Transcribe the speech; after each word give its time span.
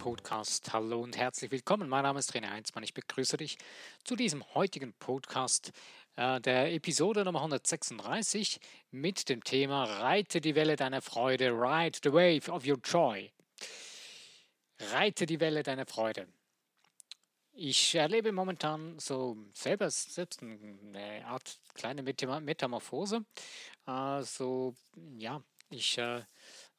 Podcast. 0.00 0.72
Hallo 0.72 1.02
und 1.02 1.18
herzlich 1.18 1.50
willkommen. 1.50 1.86
Mein 1.86 2.04
Name 2.04 2.18
ist 2.18 2.34
René 2.34 2.48
Heinzmann. 2.50 2.82
Ich 2.82 2.94
begrüße 2.94 3.36
dich 3.36 3.58
zu 4.02 4.16
diesem 4.16 4.42
heutigen 4.54 4.94
Podcast 4.94 5.72
äh, 6.16 6.40
der 6.40 6.72
Episode 6.72 7.22
Nummer 7.22 7.40
136 7.40 8.60
mit 8.90 9.28
dem 9.28 9.44
Thema 9.44 9.84
Reite 9.84 10.40
die 10.40 10.54
Welle 10.54 10.76
deiner 10.76 11.02
Freude, 11.02 11.50
Ride 11.50 11.98
the 12.02 12.12
Wave 12.14 12.50
of 12.50 12.66
Your 12.66 12.78
Joy. 12.82 13.30
Reite 14.90 15.26
die 15.26 15.38
Welle 15.38 15.62
deiner 15.62 15.84
Freude. 15.84 16.26
Ich 17.52 17.94
erlebe 17.94 18.32
momentan 18.32 18.98
so 18.98 19.36
selber 19.52 19.90
selbst 19.90 20.42
eine 20.42 21.26
Art 21.26 21.60
kleine 21.74 22.02
Metamorphose. 22.02 23.26
Also 23.84 24.74
ja, 25.18 25.42
ich 25.68 25.98
äh, 25.98 26.22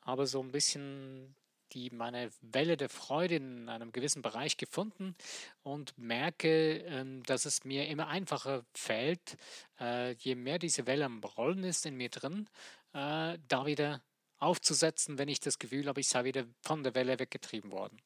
habe 0.01 0.25
so 0.25 0.41
ein 0.41 0.51
bisschen 0.51 1.35
die 1.73 1.89
meine 1.89 2.29
Welle 2.41 2.77
der 2.77 2.89
Freude 2.89 3.35
in 3.35 3.69
einem 3.69 3.91
gewissen 3.91 4.21
Bereich 4.21 4.57
gefunden 4.57 5.15
und 5.63 5.97
merke, 5.97 6.77
ähm, 6.79 7.23
dass 7.23 7.45
es 7.45 7.63
mir 7.63 7.87
immer 7.87 8.07
einfacher 8.07 8.65
fällt, 8.73 9.37
äh, 9.79 10.11
je 10.13 10.35
mehr 10.35 10.59
diese 10.59 10.85
Welle 10.87 11.05
am 11.05 11.23
Rollen 11.23 11.63
ist 11.63 11.85
in 11.85 11.95
mir 11.95 12.09
drin, 12.09 12.47
äh, 12.93 13.37
da 13.47 13.65
wieder 13.65 14.01
aufzusetzen, 14.39 15.17
wenn 15.17 15.29
ich 15.29 15.39
das 15.39 15.59
Gefühl 15.59 15.87
habe, 15.87 16.01
ich 16.01 16.07
sei 16.07 16.23
wieder 16.23 16.45
von 16.61 16.83
der 16.83 16.95
Welle 16.95 17.19
weggetrieben 17.19 17.71
worden. 17.71 18.01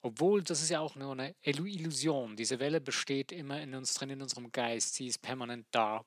Obwohl, 0.00 0.42
das 0.42 0.62
ist 0.62 0.70
ja 0.70 0.80
auch 0.80 0.94
nur 0.94 1.12
eine 1.12 1.34
Illusion. 1.42 2.36
Diese 2.36 2.60
Welle 2.60 2.80
besteht 2.80 3.32
immer 3.32 3.60
in 3.60 3.74
uns 3.74 3.94
drin, 3.94 4.10
in 4.10 4.22
unserem 4.22 4.52
Geist. 4.52 4.94
Sie 4.94 5.08
ist 5.08 5.20
permanent 5.20 5.66
da. 5.72 6.04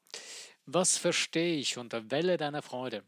Was 0.65 0.97
verstehe 0.97 1.57
ich 1.57 1.77
unter 1.77 2.09
Welle 2.09 2.37
deiner 2.37 2.61
Freude? 2.61 3.03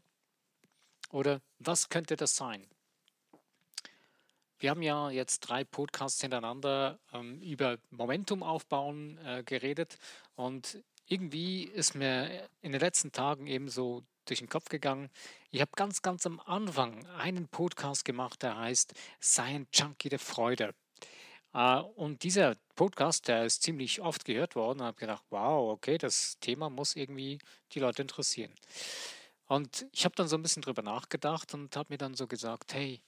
Oder 1.10 1.40
was 1.58 1.88
könnte 1.88 2.16
das 2.16 2.36
sein? 2.36 2.66
Wir 4.64 4.70
haben 4.70 4.80
ja 4.80 5.10
jetzt 5.10 5.40
drei 5.40 5.62
Podcasts 5.62 6.22
hintereinander 6.22 6.98
ähm, 7.12 7.38
über 7.42 7.76
Momentum 7.90 8.42
aufbauen 8.42 9.18
äh, 9.18 9.42
geredet 9.42 9.98
und 10.36 10.82
irgendwie 11.06 11.64
ist 11.64 11.94
mir 11.94 12.48
in 12.62 12.72
den 12.72 12.80
letzten 12.80 13.12
Tagen 13.12 13.46
eben 13.46 13.68
so 13.68 14.02
durch 14.24 14.38
den 14.38 14.48
Kopf 14.48 14.70
gegangen. 14.70 15.10
Ich 15.50 15.60
habe 15.60 15.72
ganz, 15.76 16.00
ganz 16.00 16.24
am 16.24 16.40
Anfang 16.40 17.04
einen 17.08 17.46
Podcast 17.46 18.06
gemacht, 18.06 18.42
der 18.42 18.56
heißt 18.56 18.94
Sei 19.20 19.42
ein 19.42 19.66
Junkie 19.70 20.08
der 20.08 20.18
Freude. 20.18 20.74
Äh, 21.52 21.80
und 21.80 22.22
dieser 22.22 22.56
Podcast, 22.74 23.28
der 23.28 23.44
ist 23.44 23.62
ziemlich 23.62 24.00
oft 24.00 24.24
gehört 24.24 24.56
worden 24.56 24.80
und 24.80 24.86
habe 24.86 24.98
gedacht, 24.98 25.24
wow, 25.28 25.72
okay, 25.72 25.98
das 25.98 26.38
Thema 26.40 26.70
muss 26.70 26.96
irgendwie 26.96 27.38
die 27.72 27.80
Leute 27.80 28.00
interessieren. 28.00 28.54
Und 29.46 29.84
ich 29.92 30.06
habe 30.06 30.14
dann 30.14 30.26
so 30.26 30.36
ein 30.36 30.42
bisschen 30.42 30.62
drüber 30.62 30.80
nachgedacht 30.80 31.52
und 31.52 31.76
habe 31.76 31.92
mir 31.92 31.98
dann 31.98 32.14
so 32.14 32.26
gesagt, 32.26 32.72
hey, 32.72 33.02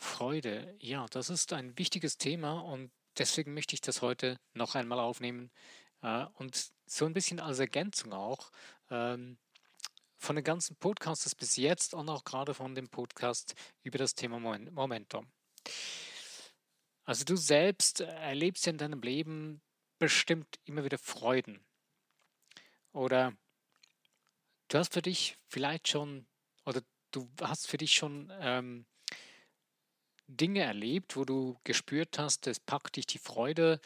Freude, 0.00 0.74
ja, 0.80 1.06
das 1.10 1.28
ist 1.28 1.52
ein 1.52 1.76
wichtiges 1.76 2.16
Thema 2.16 2.60
und 2.60 2.90
deswegen 3.18 3.52
möchte 3.52 3.74
ich 3.74 3.82
das 3.82 4.00
heute 4.00 4.40
noch 4.54 4.74
einmal 4.74 4.98
aufnehmen 4.98 5.50
äh, 6.00 6.24
und 6.38 6.72
so 6.86 7.04
ein 7.04 7.12
bisschen 7.12 7.38
als 7.38 7.58
Ergänzung 7.58 8.14
auch 8.14 8.50
ähm, 8.90 9.36
von 10.16 10.36
den 10.36 10.44
ganzen 10.44 10.74
Podcasts 10.76 11.34
bis 11.34 11.56
jetzt 11.56 11.92
und 11.92 12.08
auch 12.08 12.24
gerade 12.24 12.54
von 12.54 12.74
dem 12.74 12.88
Podcast 12.88 13.54
über 13.82 13.98
das 13.98 14.14
Thema 14.14 14.40
Momentum. 14.40 15.30
Also 17.04 17.26
du 17.26 17.36
selbst 17.36 18.00
erlebst 18.00 18.66
in 18.68 18.78
deinem 18.78 19.02
Leben 19.02 19.60
bestimmt 19.98 20.58
immer 20.64 20.82
wieder 20.82 20.98
Freuden. 20.98 21.62
Oder 22.92 23.36
du 24.68 24.78
hast 24.78 24.94
für 24.94 25.02
dich 25.02 25.36
vielleicht 25.46 25.88
schon, 25.88 26.26
oder 26.64 26.80
du 27.10 27.28
hast 27.42 27.66
für 27.66 27.76
dich 27.76 27.94
schon 27.94 28.32
ähm, 28.40 28.86
Dinge 30.36 30.62
erlebt, 30.62 31.16
wo 31.16 31.24
du 31.24 31.58
gespürt 31.64 32.18
hast, 32.18 32.46
es 32.46 32.60
packt 32.60 32.96
dich 32.96 33.06
die 33.06 33.18
Freude, 33.18 33.80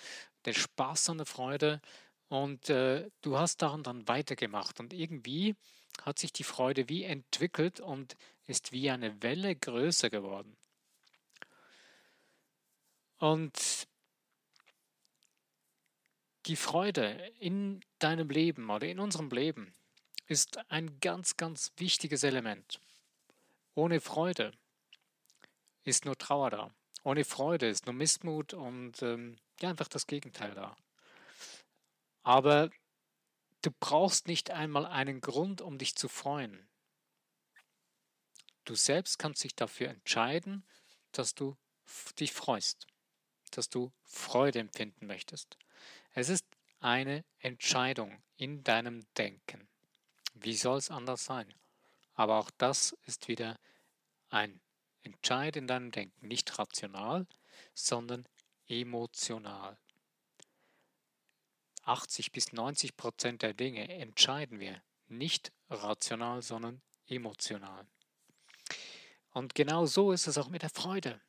der 0.44 0.53
Spaß 0.53 1.10
an 1.10 1.19
der 1.19 1.27
Freude 1.27 1.81
und 2.28 2.69
äh, 2.69 3.10
du 3.22 3.38
hast 3.38 3.62
daran 3.62 3.82
dann 3.82 4.06
weitergemacht 4.09 4.81
und 4.81 4.93
irgendwie 4.93 5.56
hat 6.03 6.19
sich 6.19 6.32
die 6.32 6.44
Freude 6.44 6.88
wie 6.88 7.05
entwickelt 7.05 7.81
und 7.81 8.16
ist 8.47 8.72
wie 8.72 8.91
eine 8.91 9.22
Welle 9.22 9.55
größer 9.55 10.10
geworden. 10.10 10.56
Und 13.19 13.87
die 16.47 16.56
Freude 16.56 17.32
in 17.38 17.81
deinem 17.99 18.28
Leben 18.28 18.69
oder 18.69 18.87
in 18.87 18.99
unserem 18.99 19.31
Leben 19.31 19.72
ist 20.26 20.59
ein 20.71 21.00
ganz, 21.00 21.37
ganz 21.37 21.72
wichtiges 21.76 22.22
Element. 22.22 22.81
Ohne 23.75 24.00
Freude 24.00 24.53
ist 25.84 26.05
nur 26.05 26.17
Trauer 26.19 26.50
da. 26.50 26.75
Ohne 27.03 27.25
Freude 27.25 27.69
ist 27.69 27.87
nur 27.87 27.95
Missmut 27.95 28.55
und 28.55 29.03
ähm, 29.03 29.37
ja, 29.61 29.71
einfach 29.71 29.89
das 29.89 30.06
Gegenteil 30.06 30.55
da. 30.55 30.77
Aber 32.22 32.71
du 33.62 33.71
brauchst 33.78 34.27
nicht 34.27 34.50
einmal 34.50 34.87
einen 34.87 35.21
Grund, 35.21 35.61
um 35.61 35.78
dich 35.78 35.94
zu 35.94 36.09
freuen. 36.09 36.67
Du 38.65 38.75
selbst 38.75 39.19
kannst 39.19 39.44
dich 39.44 39.55
dafür 39.55 39.91
entscheiden, 39.91 40.65
dass 41.12 41.34
du 41.34 41.56
dich 42.19 42.33
freust, 42.33 42.87
dass 43.50 43.69
du 43.69 43.93
Freude 44.05 44.59
empfinden 44.59 45.06
möchtest. 45.06 45.59
Es 46.12 46.31
ist 46.31 46.47
eine 46.81 47.25
Entscheidung 47.39 48.23
in 48.37 48.65
deinem 48.65 49.05
Denken. 49.19 49.69
Wie 50.33 50.56
soll 50.56 50.78
es 50.78 50.91
anders 50.91 51.25
sein? 51.27 51.53
Aber 52.15 52.39
auch 52.39 52.50
das 52.56 52.97
ist 53.05 53.28
wieder 53.28 53.59
ein 54.31 54.61
Entscheide 55.04 55.60
in 55.60 55.69
deinem 55.69 55.91
Denken 55.91 56.26
nicht 56.26 56.59
rational, 56.59 57.26
sondern 57.75 58.26
emotional. 58.66 59.78
80 61.84 62.32
bis 62.32 62.53
90 62.53 62.97
Prozent 62.97 63.43
der 63.43 63.54
Dinge 63.54 63.88
entscheiden 63.88 64.59
wir 64.59 64.82
nicht 65.09 65.53
rational, 65.69 66.43
sondern 66.43 66.81
emotional. 67.06 67.87
Und 69.32 69.54
genau 69.54 69.87
so 69.87 70.12
ist 70.12 70.26
es 70.26 70.38
auch 70.38 70.48
mit 70.48 70.62
der 70.62 70.70
Freude. 70.70 71.20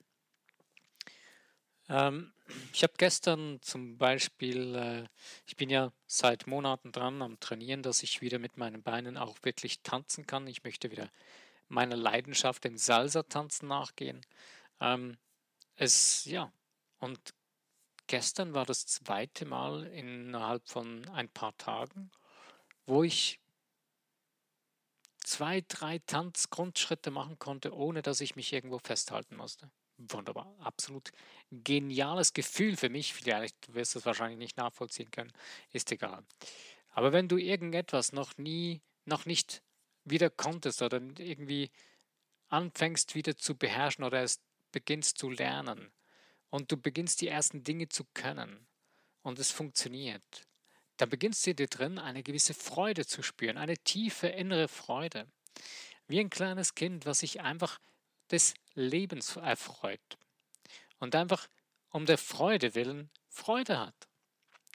Ähm, 1.90 2.34
ich 2.74 2.84
habe 2.84 2.94
gestern 2.98 3.60
zum 3.62 3.98
Beispiel, 3.98 4.76
äh, 4.76 5.08
ich 5.46 5.56
bin 5.56 5.70
ja 5.70 5.92
seit 6.08 6.48
Monaten 6.48 6.92
dran 6.92 7.22
am 7.22 7.40
Trainieren, 7.40 7.84
dass 7.84 8.04
ich 8.04 8.22
wieder 8.22 8.40
mit 8.40 8.58
meinen 8.58 8.82
Beinen 8.82 9.18
auch 9.18 9.38
wirklich 9.44 9.82
tanzen 9.82 10.26
kann. 10.26 10.48
Ich 10.48 10.64
möchte 10.64 10.92
wieder 10.92 11.10
meiner 11.68 11.96
Leidenschaft, 11.96 12.64
dem 12.64 12.78
Salsa-Tanzen 12.78 13.68
nachgehen. 13.68 14.26
Ähm, 14.80 15.18
es, 15.76 16.26
ja, 16.26 16.52
und 17.00 17.34
gestern 18.08 18.54
war 18.54 18.66
das 18.66 18.86
zweite 18.86 19.46
Mal 19.46 19.86
innerhalb 19.88 20.68
von 20.68 21.08
ein 21.10 21.30
paar 21.30 21.58
Tagen, 21.58 22.12
wo 22.86 23.04
ich 23.04 23.40
zwei, 25.24 25.64
drei 25.68 26.00
Tanzgrundschritte 26.00 27.12
machen 27.12 27.40
konnte, 27.40 27.74
ohne 27.74 28.02
dass 28.02 28.22
ich 28.22 28.36
mich 28.36 28.54
irgendwo 28.54 28.80
festhalten 28.80 29.36
musste. 29.36 29.70
Wunderbar, 29.98 30.54
absolut 30.60 31.12
geniales 31.52 32.34
Gefühl 32.34 32.76
für 32.76 32.90
mich. 32.90 33.14
Vielleicht 33.14 33.74
wirst 33.74 33.96
du 33.96 34.00
es 34.00 34.06
wahrscheinlich 34.06 34.38
nicht 34.38 34.58
nachvollziehen 34.58 35.10
können, 35.10 35.32
ist 35.72 35.92
egal. 35.92 36.24
Aber 36.92 37.12
wenn 37.12 37.28
du 37.28 37.38
irgendetwas 37.38 38.12
noch 38.12 38.38
nie, 38.38 38.82
noch 39.06 39.26
nicht 39.26 39.64
wieder 40.06 40.30
konntest 40.30 40.82
oder 40.82 41.02
irgendwie 41.18 41.72
anfängst 42.48 43.16
wieder 43.16 43.36
zu 43.36 43.56
beherrschen 43.56 44.04
oder 44.04 44.22
es 44.22 44.40
beginnst 44.72 45.18
zu 45.18 45.30
lernen. 45.30 45.92
Und 46.50 46.72
du 46.72 46.78
beginnst 46.78 47.22
die 47.22 47.28
ersten 47.28 47.64
Dinge 47.64 47.90
zu 47.90 48.06
können. 48.14 48.68
Und 49.24 49.40
es 49.40 49.52
funktioniert, 49.52 50.48
dann 50.98 51.10
beginnst 51.10 51.46
du 51.46 51.56
dir 51.56 51.68
drin 51.68 51.98
eine 51.98 52.24
gewisse 52.24 52.54
Freude 52.54 53.06
zu 53.06 53.24
spüren, 53.24 53.58
eine 53.58 53.78
tiefe 53.78 54.28
innere 54.28 54.68
Freude. 54.68 55.28
Wie 56.08 56.20
ein 56.20 56.30
kleines 56.30 56.76
Kind, 56.76 57.06
was 57.06 57.20
sich 57.20 57.42
einfach 57.42 57.80
des 58.32 58.54
Lebens 58.74 59.36
erfreut. 59.36 60.18
Und 61.00 61.16
einfach 61.16 61.48
um 61.90 62.06
der 62.06 62.18
Freude 62.18 62.76
willen 62.76 63.10
Freude 63.30 63.80
hat, 63.80 64.08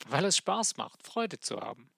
weil 0.07 0.25
es 0.25 0.37
Spaß 0.37 0.77
macht, 0.77 1.03
Freude 1.03 1.39
zu 1.39 1.61
haben. 1.61 1.91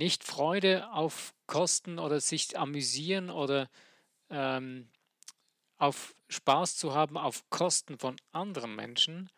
Nicht 0.00 0.24
Freude 0.24 0.90
auf 0.92 1.34
Kosten 1.46 1.98
oder 1.98 2.20
sich 2.20 2.58
amüsieren 2.58 3.28
oder 3.28 3.68
ähm, 4.30 4.88
auf 5.76 6.14
Spaß 6.30 6.78
zu 6.78 6.94
haben 6.94 7.18
auf 7.18 7.44
Kosten 7.50 7.98
von 7.98 8.16
anderen 8.32 8.74
Menschen, 8.74 9.28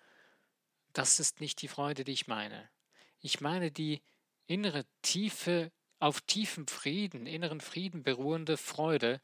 das 0.92 1.18
ist 1.18 1.40
nicht 1.40 1.62
die 1.62 1.66
Freude, 1.66 2.04
die 2.04 2.12
ich 2.12 2.28
meine. 2.28 2.70
Ich 3.18 3.40
meine 3.40 3.72
die 3.72 4.02
innere 4.46 4.86
tiefe, 5.02 5.72
auf 5.98 6.20
tiefem 6.20 6.68
Frieden, 6.68 7.26
inneren 7.26 7.60
Frieden 7.60 8.04
beruhende 8.04 8.56
Freude, 8.56 9.20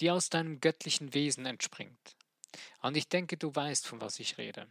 die 0.00 0.10
aus 0.10 0.28
deinem 0.28 0.60
göttlichen 0.60 1.14
Wesen 1.14 1.46
entspringt. 1.46 2.16
Und 2.82 2.98
ich 2.98 3.08
denke, 3.08 3.38
du 3.38 3.54
weißt, 3.54 3.86
von 3.86 4.02
was 4.02 4.20
ich 4.20 4.36
rede. 4.36 4.70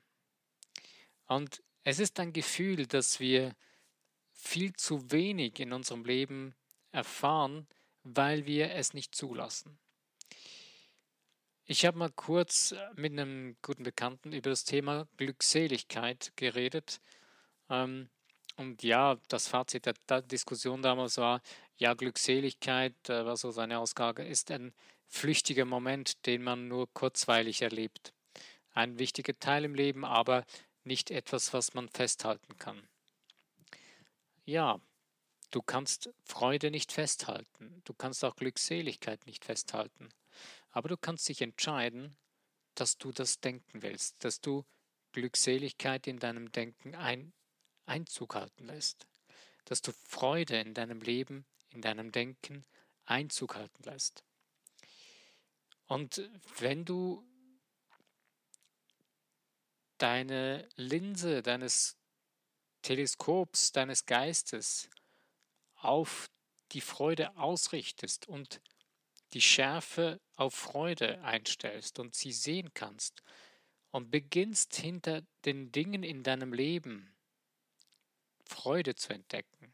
Und 1.26 1.64
es 1.84 1.98
ist 1.98 2.20
ein 2.20 2.32
Gefühl, 2.32 2.86
das 2.86 3.20
wir 3.20 3.56
viel 4.46 4.74
zu 4.74 5.12
wenig 5.12 5.60
in 5.60 5.74
unserem 5.74 6.06
Leben 6.06 6.56
erfahren, 6.92 7.68
weil 8.04 8.46
wir 8.46 8.72
es 8.72 8.94
nicht 8.94 9.16
zulassen. 9.16 9.78
Ich 11.66 11.86
habe 11.86 11.98
mal 11.98 12.12
kurz 12.12 12.74
äh, 12.74 12.78
mit 12.96 13.14
einem 13.14 13.58
guten 13.64 13.84
Bekannten 13.84 14.34
über 14.34 14.52
das 14.52 14.66
Thema 14.66 15.08
Glückseligkeit 15.18 16.32
geredet. 16.36 17.02
Ähm, 17.70 18.10
und 18.56 18.84
ja, 18.84 19.18
das 19.30 19.48
Fazit 19.48 19.88
der, 19.88 20.22
Diskussion 20.22 20.84
damals 20.84 21.18
war, 21.18 21.42
ja, 21.78 21.96
Glückseligkeit, 21.96 22.94
äh, 23.10 23.26
war 23.26 23.36
so 23.36 23.50
seine 23.50 23.80
Ausgabe, 23.80 24.24
ist 24.24 24.52
ein 24.52 24.74
flüchtiger 25.08 25.66
Moment, 25.66 26.26
den 26.28 26.44
man 26.44 26.68
nur 26.68 26.88
kurzweilig 26.94 27.64
erlebt. 27.64 28.14
Ein 28.74 29.00
wichtiger 29.00 29.38
Teil 29.40 29.66
im 29.66 29.74
Leben, 29.74 30.06
aber 30.06 30.46
nicht 30.84 31.10
etwas, 31.10 31.52
was 31.52 31.74
man 31.74 31.90
festhalten 31.90 32.58
kann. 32.60 32.88
Ja, 34.46 34.80
du 35.50 35.64
kannst 35.64 36.14
Freude 36.24 36.70
nicht 36.70 36.92
festhalten, 36.92 37.82
du 37.84 37.96
kannst 37.96 38.24
auch 38.24 38.36
Glückseligkeit 38.36 39.26
nicht 39.26 39.44
festhalten, 39.44 40.10
aber 40.70 40.88
du 40.88 40.98
kannst 40.98 41.28
dich 41.28 41.42
entscheiden, 41.42 42.16
dass 42.76 43.00
du 43.00 43.12
das 43.12 43.40
denken 43.40 43.82
willst, 43.82 44.24
dass 44.24 44.42
du 44.42 44.64
Glückseligkeit 45.14 46.06
in 46.06 46.20
deinem 46.20 46.52
Denken 46.52 46.94
ein, 46.94 47.34
Einzug 47.88 48.36
halten 48.36 48.66
lässt, 48.66 49.08
dass 49.66 49.82
du 49.82 49.92
Freude 49.94 50.60
in 50.60 50.76
deinem 50.76 51.02
Leben, 51.02 51.46
in 51.70 51.82
deinem 51.82 52.12
Denken 52.12 52.66
Einzug 53.06 53.56
halten 53.56 53.84
lässt. 53.84 54.24
Und 55.88 56.30
wenn 56.60 56.86
du 56.86 57.24
deine 59.98 60.68
Linse 60.76 61.42
deines 61.42 61.98
Teleskops, 62.86 63.72
deines 63.72 64.06
Geistes 64.06 64.92
auf 65.74 66.30
die 66.72 66.82
Freude 66.82 67.36
ausrichtest 67.36 68.28
und 68.28 68.62
die 69.34 69.42
Schärfe 69.42 70.22
auf 70.36 70.54
Freude 70.54 71.20
einstellst 71.24 71.98
und 71.98 72.14
sie 72.14 72.32
sehen 72.32 72.76
kannst 72.76 73.24
und 73.90 74.12
beginnst 74.12 74.76
hinter 74.76 75.24
den 75.46 75.72
Dingen 75.72 76.04
in 76.04 76.22
deinem 76.22 76.54
Leben 76.54 77.16
Freude 78.46 78.94
zu 78.94 79.14
entdecken 79.14 79.74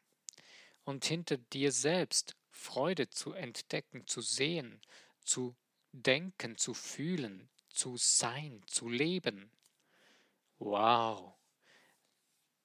und 0.86 1.04
hinter 1.04 1.36
dir 1.36 1.74
selbst 1.74 2.38
Freude 2.50 3.10
zu 3.10 3.34
entdecken, 3.34 4.08
zu 4.08 4.22
sehen, 4.22 4.82
zu 5.26 5.54
denken, 5.92 6.58
zu 6.58 6.74
fühlen, 6.74 7.50
zu 7.68 7.98
sein, 7.98 8.64
zu 8.68 8.88
leben. 8.88 9.52
Wow! 10.60 11.41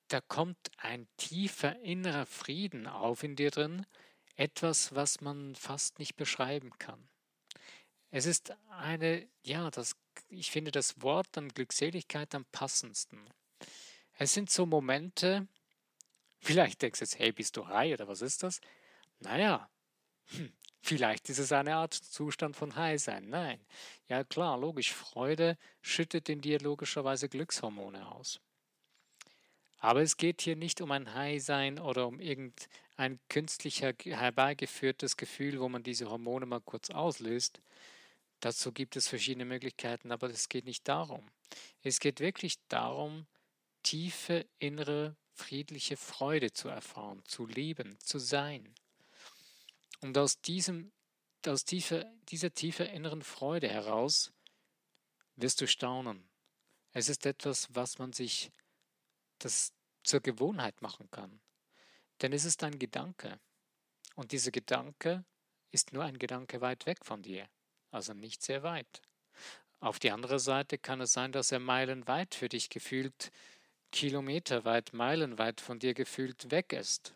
Da 0.08 0.20
kommt 0.20 0.70
ein 0.78 1.08
tiefer 1.16 1.80
innerer 1.80 2.26
Frieden 2.26 2.86
auf 2.86 3.22
in 3.22 3.34
dir 3.34 3.50
drin, 3.50 3.86
etwas, 4.36 4.94
was 4.94 5.20
man 5.20 5.54
fast 5.54 5.98
nicht 5.98 6.16
beschreiben 6.16 6.70
kann. 6.78 7.08
Es 8.10 8.26
ist 8.26 8.54
eine, 8.70 9.28
ja, 9.42 9.70
das, 9.70 9.96
ich 10.28 10.50
finde 10.50 10.70
das 10.70 11.02
Wort 11.02 11.36
an 11.36 11.48
Glückseligkeit 11.48 12.34
am 12.34 12.44
passendsten. 12.52 13.28
Es 14.14 14.32
sind 14.32 14.50
so 14.50 14.64
Momente, 14.64 15.48
vielleicht 16.38 16.82
denkst 16.82 17.00
du 17.00 17.04
jetzt, 17.04 17.18
hey, 17.18 17.32
bist 17.32 17.56
du 17.56 17.66
high 17.66 17.94
oder 17.94 18.06
was 18.06 18.22
ist 18.22 18.42
das? 18.42 18.60
Naja, 19.18 19.68
hm, 20.26 20.52
Vielleicht 20.86 21.28
ist 21.30 21.40
es 21.40 21.50
eine 21.50 21.74
Art 21.74 21.94
Zustand 21.94 22.54
von 22.54 22.76
High 22.76 23.02
sein. 23.02 23.28
Nein. 23.28 23.58
Ja 24.06 24.22
klar, 24.22 24.56
logisch. 24.56 24.92
Freude 24.92 25.58
schüttet 25.82 26.28
in 26.28 26.40
dir 26.40 26.60
logischerweise 26.60 27.28
Glückshormone 27.28 28.06
aus. 28.06 28.40
Aber 29.86 30.02
es 30.02 30.16
geht 30.16 30.42
hier 30.42 30.56
nicht 30.56 30.80
um 30.80 30.90
ein 30.90 31.14
High-Sein 31.14 31.78
oder 31.78 32.08
um 32.08 32.18
irgendein 32.18 33.20
künstlich 33.28 33.82
herbeigeführtes 33.82 35.16
Gefühl, 35.16 35.60
wo 35.60 35.68
man 35.68 35.84
diese 35.84 36.10
Hormone 36.10 36.44
mal 36.44 36.60
kurz 36.60 36.90
auslöst. 36.90 37.60
Dazu 38.40 38.72
gibt 38.72 38.96
es 38.96 39.06
verschiedene 39.06 39.44
Möglichkeiten, 39.44 40.10
aber 40.10 40.28
es 40.28 40.48
geht 40.48 40.64
nicht 40.64 40.88
darum. 40.88 41.24
Es 41.84 42.00
geht 42.00 42.18
wirklich 42.18 42.58
darum, 42.66 43.28
tiefe 43.84 44.44
innere 44.58 45.14
friedliche 45.34 45.96
Freude 45.96 46.52
zu 46.52 46.66
erfahren, 46.66 47.22
zu 47.24 47.46
leben, 47.46 47.96
zu 48.00 48.18
sein. 48.18 48.74
Und 50.00 50.18
aus, 50.18 50.40
diesem, 50.40 50.90
aus 51.46 51.64
tiefer, 51.64 52.12
dieser 52.28 52.52
tiefer 52.52 52.90
inneren 52.90 53.22
Freude 53.22 53.68
heraus 53.68 54.32
wirst 55.36 55.60
du 55.60 55.68
staunen. 55.68 56.28
Es 56.90 57.08
ist 57.08 57.24
etwas, 57.24 57.68
was 57.72 58.00
man 58.00 58.12
sich 58.12 58.50
das 59.38 59.75
zur 60.06 60.20
Gewohnheit 60.20 60.80
machen 60.82 61.10
kann. 61.10 61.40
Denn 62.22 62.32
es 62.32 62.44
ist 62.44 62.62
ein 62.62 62.78
Gedanke. 62.78 63.38
Und 64.14 64.32
dieser 64.32 64.50
Gedanke 64.50 65.24
ist 65.70 65.92
nur 65.92 66.04
ein 66.04 66.18
Gedanke 66.18 66.60
weit 66.60 66.86
weg 66.86 67.04
von 67.04 67.22
dir, 67.22 67.46
also 67.90 68.14
nicht 68.14 68.42
sehr 68.42 68.62
weit. 68.62 69.02
Auf 69.80 69.98
die 69.98 70.10
andere 70.10 70.38
Seite 70.38 70.78
kann 70.78 71.02
es 71.02 71.12
sein, 71.12 71.32
dass 71.32 71.52
er 71.52 71.58
meilenweit 71.58 72.34
für 72.34 72.48
dich 72.48 72.70
gefühlt, 72.70 73.30
kilometerweit, 73.92 74.94
meilenweit 74.94 75.60
von 75.60 75.78
dir 75.78 75.92
gefühlt 75.92 76.50
weg 76.50 76.72
ist 76.72 77.14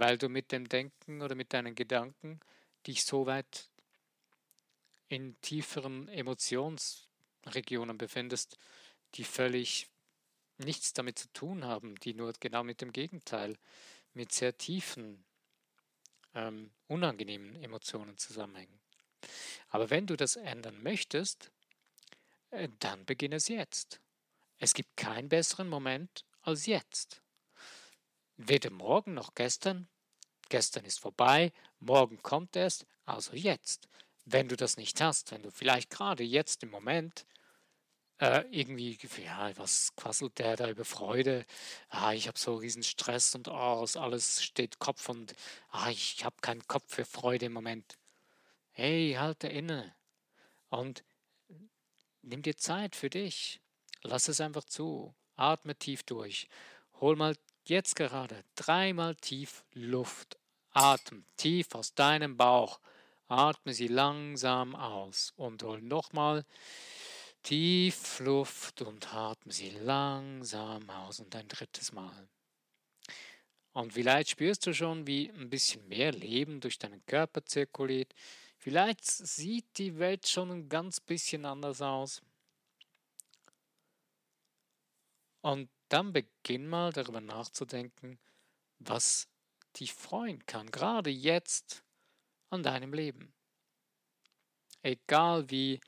weil 0.00 0.16
du 0.16 0.28
mit 0.28 0.50
dem 0.50 0.68
Denken 0.68 1.20
oder 1.20 1.34
mit 1.34 1.52
deinen 1.52 1.74
Gedanken 1.74 2.40
dich 2.86 3.04
so 3.04 3.26
weit 3.26 3.68
in 5.08 5.38
tieferen 5.42 6.08
Emotionsregionen 6.08 7.98
befindest, 7.98 8.56
die 9.14 9.24
völlig 9.24 9.88
nichts 10.64 10.92
damit 10.92 11.18
zu 11.18 11.32
tun 11.32 11.64
haben, 11.64 11.94
die 11.96 12.14
nur 12.14 12.32
genau 12.38 12.62
mit 12.62 12.80
dem 12.80 12.92
Gegenteil, 12.92 13.56
mit 14.14 14.32
sehr 14.32 14.56
tiefen, 14.56 15.24
ähm, 16.34 16.70
unangenehmen 16.86 17.62
Emotionen 17.62 18.16
zusammenhängen. 18.18 18.80
Aber 19.68 19.90
wenn 19.90 20.06
du 20.06 20.16
das 20.16 20.36
ändern 20.36 20.82
möchtest, 20.82 21.50
äh, 22.50 22.68
dann 22.78 23.04
beginne 23.04 23.36
es 23.36 23.48
jetzt. 23.48 24.00
Es 24.58 24.74
gibt 24.74 24.96
keinen 24.96 25.28
besseren 25.28 25.68
Moment 25.68 26.24
als 26.42 26.66
jetzt. 26.66 27.22
Weder 28.36 28.70
morgen 28.70 29.14
noch 29.14 29.34
gestern. 29.34 29.88
Gestern 30.48 30.84
ist 30.84 30.98
vorbei, 30.98 31.52
morgen 31.78 32.22
kommt 32.22 32.56
es, 32.56 32.84
also 33.04 33.34
jetzt. 33.34 33.88
Wenn 34.24 34.48
du 34.48 34.56
das 34.56 34.76
nicht 34.76 35.00
hast, 35.00 35.30
wenn 35.30 35.42
du 35.42 35.50
vielleicht 35.50 35.90
gerade 35.90 36.24
jetzt 36.24 36.62
im 36.62 36.70
Moment 36.70 37.24
äh, 38.20 38.44
irgendwie, 38.50 38.98
ja, 39.24 39.56
was 39.56 39.94
quasselt 39.96 40.38
der 40.38 40.56
da 40.56 40.68
über 40.68 40.84
Freude? 40.84 41.44
Ah, 41.88 42.12
ich 42.12 42.28
habe 42.28 42.38
so 42.38 42.54
riesen 42.56 42.82
Stress 42.82 43.34
und 43.34 43.48
oh, 43.48 43.86
alles 43.94 44.42
steht 44.42 44.78
Kopf 44.78 45.08
und 45.08 45.34
ah, 45.70 45.90
ich 45.90 46.24
habe 46.24 46.36
keinen 46.40 46.66
Kopf 46.66 46.94
für 46.94 47.04
Freude 47.04 47.46
im 47.46 47.52
Moment. 47.52 47.98
Hey, 48.72 49.16
halte 49.18 49.48
inne 49.48 49.94
und 50.68 51.02
nimm 52.22 52.42
dir 52.42 52.56
Zeit 52.56 52.96
für 52.96 53.10
dich. 53.10 53.60
Lass 54.02 54.28
es 54.28 54.40
einfach 54.40 54.64
zu. 54.64 55.14
Atme 55.36 55.74
tief 55.74 56.02
durch. 56.04 56.48
Hol 57.00 57.16
mal 57.16 57.36
Jetzt 57.70 57.94
gerade 57.94 58.42
dreimal 58.56 59.14
tief 59.14 59.64
Luft. 59.74 60.38
Atme 60.72 61.22
tief 61.36 61.74
aus 61.74 61.94
deinem 61.94 62.36
Bauch. 62.36 62.80
Atme 63.28 63.74
sie 63.74 63.86
langsam 63.86 64.74
aus 64.74 65.32
und 65.36 65.62
hol 65.62 65.80
nochmal 65.80 66.44
tief 67.42 68.20
Luft 68.20 68.82
und 68.82 69.12
atme 69.12 69.52
sie 69.52 69.70
langsam 69.70 70.88
aus 70.90 71.20
und 71.20 71.34
ein 71.34 71.48
drittes 71.48 71.92
Mal. 71.92 72.28
Und 73.72 73.92
vielleicht 73.92 74.30
spürst 74.30 74.66
du 74.66 74.74
schon, 74.74 75.06
wie 75.06 75.30
ein 75.30 75.48
bisschen 75.48 75.86
mehr 75.88 76.12
Leben 76.12 76.60
durch 76.60 76.78
deinen 76.78 77.04
Körper 77.06 77.44
zirkuliert. 77.44 78.14
Vielleicht 78.58 79.04
sieht 79.04 79.66
die 79.78 79.98
Welt 79.98 80.28
schon 80.28 80.50
ein 80.50 80.68
ganz 80.68 81.00
bisschen 81.00 81.44
anders 81.44 81.80
aus. 81.80 82.20
Und 85.40 85.70
dann 85.88 86.12
beginn 86.12 86.68
mal 86.68 86.92
darüber 86.92 87.20
nachzudenken, 87.20 88.18
was 88.78 89.28
dich 89.78 89.94
freuen 89.94 90.44
kann, 90.46 90.70
gerade 90.70 91.10
jetzt 91.10 91.84
an 92.50 92.62
deinem 92.62 92.92
Leben. 92.92 93.32
Egal 94.82 95.48
wie 95.50 95.80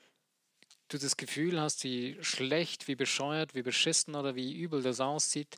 du 0.93 0.99
das 0.99 1.17
Gefühl 1.17 1.61
hast, 1.61 1.85
wie 1.85 2.23
schlecht, 2.23 2.89
wie 2.89 2.95
bescheuert, 2.95 3.55
wie 3.55 3.63
beschissen 3.63 4.15
oder 4.15 4.35
wie 4.35 4.55
übel 4.55 4.83
das 4.83 5.01
aussieht, 5.01 5.57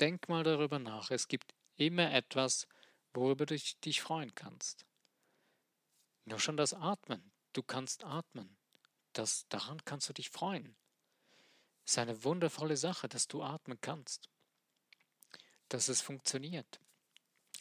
denk 0.00 0.28
mal 0.28 0.44
darüber 0.44 0.78
nach. 0.78 1.10
Es 1.10 1.28
gibt 1.28 1.54
immer 1.76 2.12
etwas, 2.12 2.66
worüber 3.12 3.46
du 3.46 3.56
dich 3.84 4.00
freuen 4.00 4.34
kannst. 4.34 4.86
Nur 6.24 6.38
schon 6.38 6.56
das 6.56 6.72
Atmen. 6.72 7.32
Du 7.52 7.62
kannst 7.62 8.04
atmen. 8.04 8.56
Das, 9.12 9.46
daran 9.48 9.84
kannst 9.84 10.08
du 10.08 10.12
dich 10.12 10.30
freuen. 10.30 10.76
Es 11.84 11.92
ist 11.92 11.98
eine 11.98 12.24
wundervolle 12.24 12.76
Sache, 12.76 13.08
dass 13.08 13.28
du 13.28 13.42
atmen 13.42 13.78
kannst. 13.80 14.28
Dass 15.68 15.88
es 15.88 16.00
funktioniert. 16.00 16.80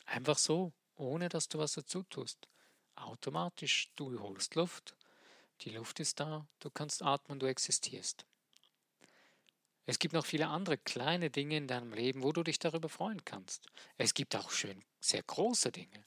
Einfach 0.05 0.37
so, 0.37 0.73
ohne 0.95 1.29
dass 1.29 1.49
du 1.49 1.59
was 1.59 1.73
dazu 1.73 2.03
tust. 2.03 2.47
Automatisch, 2.95 3.91
du 3.95 4.19
holst 4.19 4.55
Luft, 4.55 4.95
die 5.61 5.71
Luft 5.71 5.99
ist 5.99 6.19
da, 6.19 6.47
du 6.59 6.69
kannst 6.69 7.01
atmen, 7.01 7.39
du 7.39 7.47
existierst. 7.47 8.25
Es 9.85 9.99
gibt 9.99 10.13
noch 10.13 10.25
viele 10.25 10.47
andere 10.47 10.77
kleine 10.77 11.29
Dinge 11.29 11.57
in 11.57 11.67
deinem 11.67 11.93
Leben, 11.93 12.23
wo 12.23 12.31
du 12.31 12.43
dich 12.43 12.57
darüber 12.57 12.87
freuen 12.87 13.23
kannst. 13.25 13.67
Es 13.97 14.13
gibt 14.13 14.35
auch 14.35 14.51
schön 14.51 14.83
sehr 14.99 15.23
große 15.23 15.71
Dinge, 15.71 16.05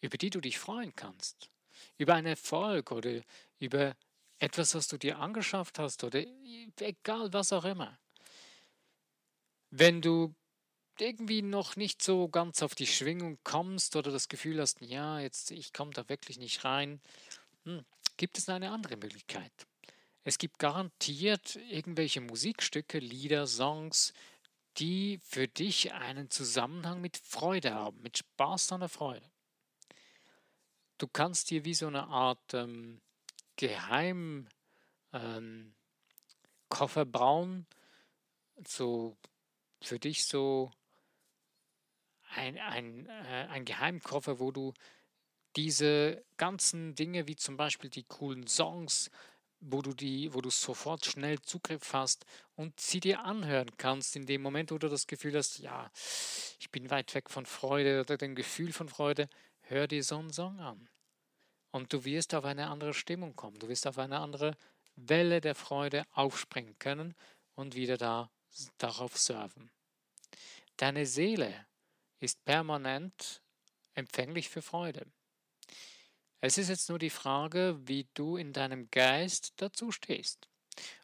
über 0.00 0.18
die 0.18 0.30
du 0.30 0.40
dich 0.40 0.58
freuen 0.58 0.94
kannst. 0.96 1.50
Über 1.98 2.14
einen 2.14 2.26
Erfolg 2.26 2.90
oder 2.90 3.22
über 3.58 3.94
etwas, 4.38 4.74
was 4.74 4.88
du 4.88 4.98
dir 4.98 5.18
angeschafft 5.18 5.78
hast 5.78 6.02
oder 6.04 6.24
egal 6.80 7.32
was 7.32 7.52
auch 7.52 7.64
immer. 7.64 7.98
Wenn 9.70 10.02
du 10.02 10.34
irgendwie 10.98 11.42
noch 11.42 11.76
nicht 11.76 12.02
so 12.02 12.28
ganz 12.28 12.62
auf 12.62 12.74
die 12.74 12.86
Schwingung 12.86 13.38
kommst 13.44 13.96
oder 13.96 14.10
das 14.10 14.28
Gefühl 14.28 14.60
hast, 14.60 14.80
ja, 14.80 15.20
jetzt 15.20 15.50
ich 15.50 15.72
komme 15.72 15.92
da 15.92 16.08
wirklich 16.08 16.38
nicht 16.38 16.64
rein, 16.64 17.00
hm, 17.66 17.84
gibt 18.16 18.38
es 18.38 18.48
eine 18.48 18.70
andere 18.70 18.96
Möglichkeit. 18.96 19.52
Es 20.22 20.38
gibt 20.38 20.58
garantiert 20.58 21.56
irgendwelche 21.68 22.20
Musikstücke, 22.20 22.98
Lieder, 22.98 23.46
Songs, 23.46 24.12
die 24.78 25.20
für 25.22 25.48
dich 25.48 25.92
einen 25.92 26.30
Zusammenhang 26.30 27.00
mit 27.00 27.16
Freude 27.16 27.74
haben, 27.74 28.00
mit 28.02 28.18
Spaß 28.18 28.72
an 28.72 28.80
der 28.80 28.88
Freude. 28.88 29.28
Du 30.98 31.08
kannst 31.08 31.50
dir 31.50 31.64
wie 31.64 31.74
so 31.74 31.88
eine 31.88 32.06
Art 32.06 32.54
ähm, 32.54 33.00
Geheim 33.56 34.48
ähm, 35.12 35.74
bauen, 37.06 37.66
so 38.66 39.16
für 39.82 39.98
dich 39.98 40.24
so 40.24 40.70
ein, 42.30 42.58
ein, 42.58 43.06
äh, 43.06 43.46
ein 43.50 43.64
Geheimkoffer, 43.64 44.40
wo 44.40 44.50
du 44.50 44.72
diese 45.56 46.24
ganzen 46.36 46.94
Dinge, 46.94 47.26
wie 47.26 47.36
zum 47.36 47.56
Beispiel 47.56 47.90
die 47.90 48.04
coolen 48.04 48.46
Songs, 48.46 49.10
wo 49.60 49.80
du 49.82 49.94
die, 49.94 50.32
wo 50.34 50.40
du 50.40 50.50
sofort 50.50 51.06
schnell 51.06 51.40
Zugriff 51.40 51.92
hast 51.92 52.26
und 52.54 52.78
sie 52.78 53.00
dir 53.00 53.24
anhören 53.24 53.70
kannst 53.78 54.14
in 54.14 54.26
dem 54.26 54.42
Moment, 54.42 54.70
wo 54.70 54.78
du 54.78 54.88
das 54.88 55.06
Gefühl 55.06 55.36
hast, 55.36 55.58
ja, 55.58 55.90
ich 56.60 56.70
bin 56.70 56.90
weit 56.90 57.14
weg 57.14 57.30
von 57.30 57.46
Freude 57.46 58.00
oder 58.00 58.18
dem 58.18 58.34
Gefühl 58.34 58.72
von 58.72 58.88
Freude, 58.88 59.28
hör 59.62 59.88
dir 59.88 60.04
so 60.04 60.18
einen 60.18 60.32
Song 60.32 60.60
an. 60.60 60.88
Und 61.70 61.92
du 61.92 62.04
wirst 62.04 62.34
auf 62.34 62.44
eine 62.44 62.68
andere 62.68 62.94
Stimmung 62.94 63.34
kommen, 63.34 63.58
du 63.58 63.68
wirst 63.68 63.86
auf 63.86 63.98
eine 63.98 64.18
andere 64.18 64.56
Welle 64.94 65.40
der 65.40 65.54
Freude 65.54 66.04
aufspringen 66.12 66.78
können 66.78 67.14
und 67.54 67.74
wieder 67.74 67.96
da 67.96 68.30
darauf 68.78 69.18
surfen. 69.18 69.70
Deine 70.76 71.06
Seele 71.06 71.66
ist 72.20 72.44
permanent 72.44 73.42
empfänglich 73.94 74.48
für 74.48 74.62
Freude. 74.62 75.06
Es 76.46 76.58
ist 76.58 76.68
jetzt 76.68 76.88
nur 76.90 77.00
die 77.00 77.10
Frage, 77.10 77.76
wie 77.86 78.06
du 78.14 78.36
in 78.36 78.52
deinem 78.52 78.88
Geist 78.92 79.54
dazu 79.56 79.90
stehst. 79.90 80.48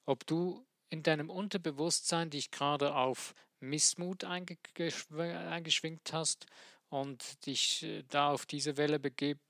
Ob 0.07 0.25
du 0.25 0.65
in 0.89 1.03
deinem 1.03 1.31
Unterbewusstsein 1.31 2.31
dich 2.31 2.53
gerade 2.53 2.95
auf 2.95 3.35
Missmut 3.59 4.23
eingeschwingt 4.23 6.13
hast 6.13 6.47
und 6.91 7.45
dich 7.45 7.83
äh, 7.83 8.05
da 8.09 8.31
auf 8.31 8.47
diese 8.47 8.77
Welle 8.77 9.01
begeb, 9.01 9.41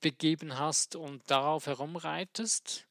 begeben 0.00 0.58
hast 0.58 0.96
und 0.96 1.30
darauf 1.30 1.66
herumreitest, 1.66 2.88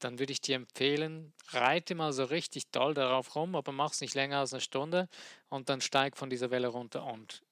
dann 0.00 0.18
würde 0.18 0.32
ich 0.32 0.40
dir 0.40 0.56
empfehlen, 0.56 1.32
reite 1.50 1.94
mal 1.94 2.12
so 2.12 2.24
richtig 2.24 2.72
doll 2.72 2.94
darauf 2.94 3.36
rum, 3.36 3.54
aber 3.54 3.70
mach 3.70 3.92
es 3.92 4.00
nicht 4.00 4.16
länger 4.16 4.40
als 4.40 4.52
eine 4.52 4.60
Stunde 4.60 5.08
und 5.48 5.68
dann 5.68 5.80
steig 5.80 6.16
von 6.16 6.28
dieser 6.28 6.50
Welle 6.50 6.66
runter 6.66 7.04
und 7.04 7.44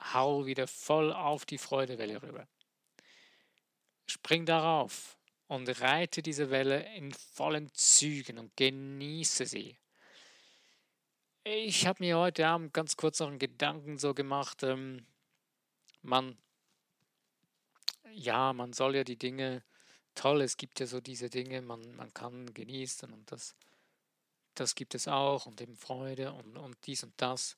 hau 0.00 0.46
wieder 0.46 0.66
voll 0.66 1.12
auf 1.12 1.44
die 1.44 1.58
Freudewelle 1.58 2.22
rüber. 2.22 2.48
Spring 4.06 4.44
darauf 4.46 5.18
und 5.46 5.68
reite 5.80 6.22
diese 6.22 6.50
Welle 6.50 6.94
in 6.96 7.12
vollen 7.12 7.72
Zügen 7.74 8.38
und 8.38 8.56
genieße 8.56 9.46
sie. 9.46 9.78
Ich 11.44 11.86
habe 11.86 12.04
mir 12.04 12.18
heute 12.18 12.46
Abend 12.46 12.74
ganz 12.74 12.96
kurz 12.96 13.20
noch 13.20 13.28
einen 13.28 13.38
Gedanken 13.38 13.98
so 13.98 14.14
gemacht, 14.14 14.62
ähm, 14.62 15.06
man, 16.02 16.36
ja, 18.12 18.52
man 18.52 18.72
soll 18.72 18.96
ja 18.96 19.04
die 19.04 19.18
Dinge 19.18 19.62
toll, 20.14 20.42
es 20.42 20.56
gibt 20.56 20.80
ja 20.80 20.86
so 20.86 21.00
diese 21.00 21.30
Dinge, 21.30 21.62
man, 21.62 21.96
man 21.96 22.12
kann 22.12 22.52
genießen 22.52 23.12
und 23.12 23.32
das, 23.32 23.56
das 24.54 24.74
gibt 24.74 24.94
es 24.94 25.08
auch 25.08 25.46
und 25.46 25.60
eben 25.60 25.76
Freude 25.76 26.32
und, 26.32 26.56
und 26.56 26.76
dies 26.86 27.02
und 27.04 27.14
das. 27.16 27.56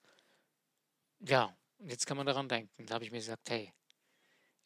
Ja, 1.21 1.57
jetzt 1.87 2.07
kann 2.07 2.17
man 2.17 2.27
daran 2.27 2.49
denken. 2.49 2.87
Da 2.87 2.95
habe 2.95 3.05
ich 3.05 3.11
mir 3.11 3.19
gesagt, 3.19 3.51
hey, 3.51 3.73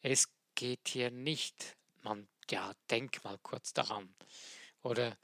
es 0.02 0.28
geht 0.54 0.88
hier 0.88 1.10
nicht, 1.10 1.76
man, 2.02 2.28
ja, 2.50 2.72
denk 2.90 3.22
mal 3.24 3.38
kurz 3.38 3.72
daran. 3.72 4.14
Oder 4.82 5.16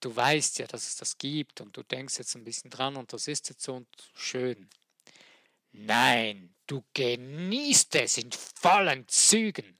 du 0.00 0.14
weißt 0.14 0.58
ja, 0.60 0.66
dass 0.66 0.86
es 0.86 0.96
das 0.96 1.18
gibt 1.18 1.60
und 1.60 1.76
du 1.76 1.82
denkst 1.82 2.18
jetzt 2.18 2.34
ein 2.34 2.44
bisschen 2.44 2.70
dran 2.70 2.96
und 2.96 3.12
das 3.12 3.28
ist 3.28 3.48
jetzt 3.48 3.62
so 3.62 3.74
und 3.74 3.88
schön. 4.14 4.68
Nein, 5.72 6.54
du 6.66 6.82
genießt 6.94 7.94
es 7.96 8.18
in 8.18 8.32
vollen 8.32 9.06
Zügen. 9.08 9.78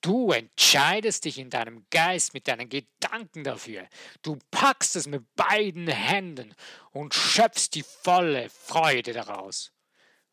Du 0.00 0.30
entscheidest 0.30 1.24
dich 1.24 1.38
in 1.38 1.50
deinem 1.50 1.84
Geist 1.90 2.32
mit 2.32 2.46
deinen 2.46 2.68
Gedanken 2.68 3.42
dafür. 3.42 3.88
Du 4.22 4.38
packst 4.52 4.94
es 4.94 5.08
mit 5.08 5.24
beiden 5.34 5.88
Händen 5.88 6.54
und 6.92 7.14
schöpfst 7.14 7.70
die 7.74 7.82
volle 7.82 8.48
Freude 8.48 9.12
daraus 9.12 9.72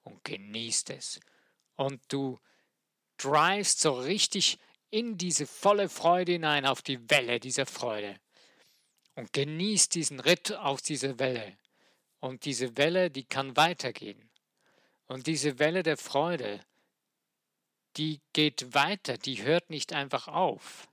und 0.05 0.23
genießt 0.23 0.91
es. 0.91 1.19
Und 1.75 2.01
du 2.07 2.39
drivest 3.17 3.81
so 3.81 3.93
richtig 3.93 4.57
in 4.89 5.17
diese 5.17 5.45
volle 5.45 5.89
Freude 5.89 6.33
hinein, 6.33 6.65
auf 6.65 6.81
die 6.81 7.09
Welle 7.09 7.39
dieser 7.39 7.65
Freude. 7.65 8.17
Und 9.15 9.33
genießt 9.33 9.93
diesen 9.93 10.19
Ritt 10.19 10.53
auf 10.53 10.81
diese 10.81 11.19
Welle. 11.19 11.57
Und 12.19 12.45
diese 12.45 12.77
Welle, 12.77 13.11
die 13.11 13.25
kann 13.25 13.57
weitergehen. 13.57 14.29
Und 15.07 15.27
diese 15.27 15.59
Welle 15.59 15.83
der 15.83 15.97
Freude, 15.97 16.65
die 17.97 18.21
geht 18.33 18.73
weiter, 18.73 19.17
die 19.17 19.43
hört 19.43 19.69
nicht 19.69 19.93
einfach 19.93 20.27
auf. 20.27 20.87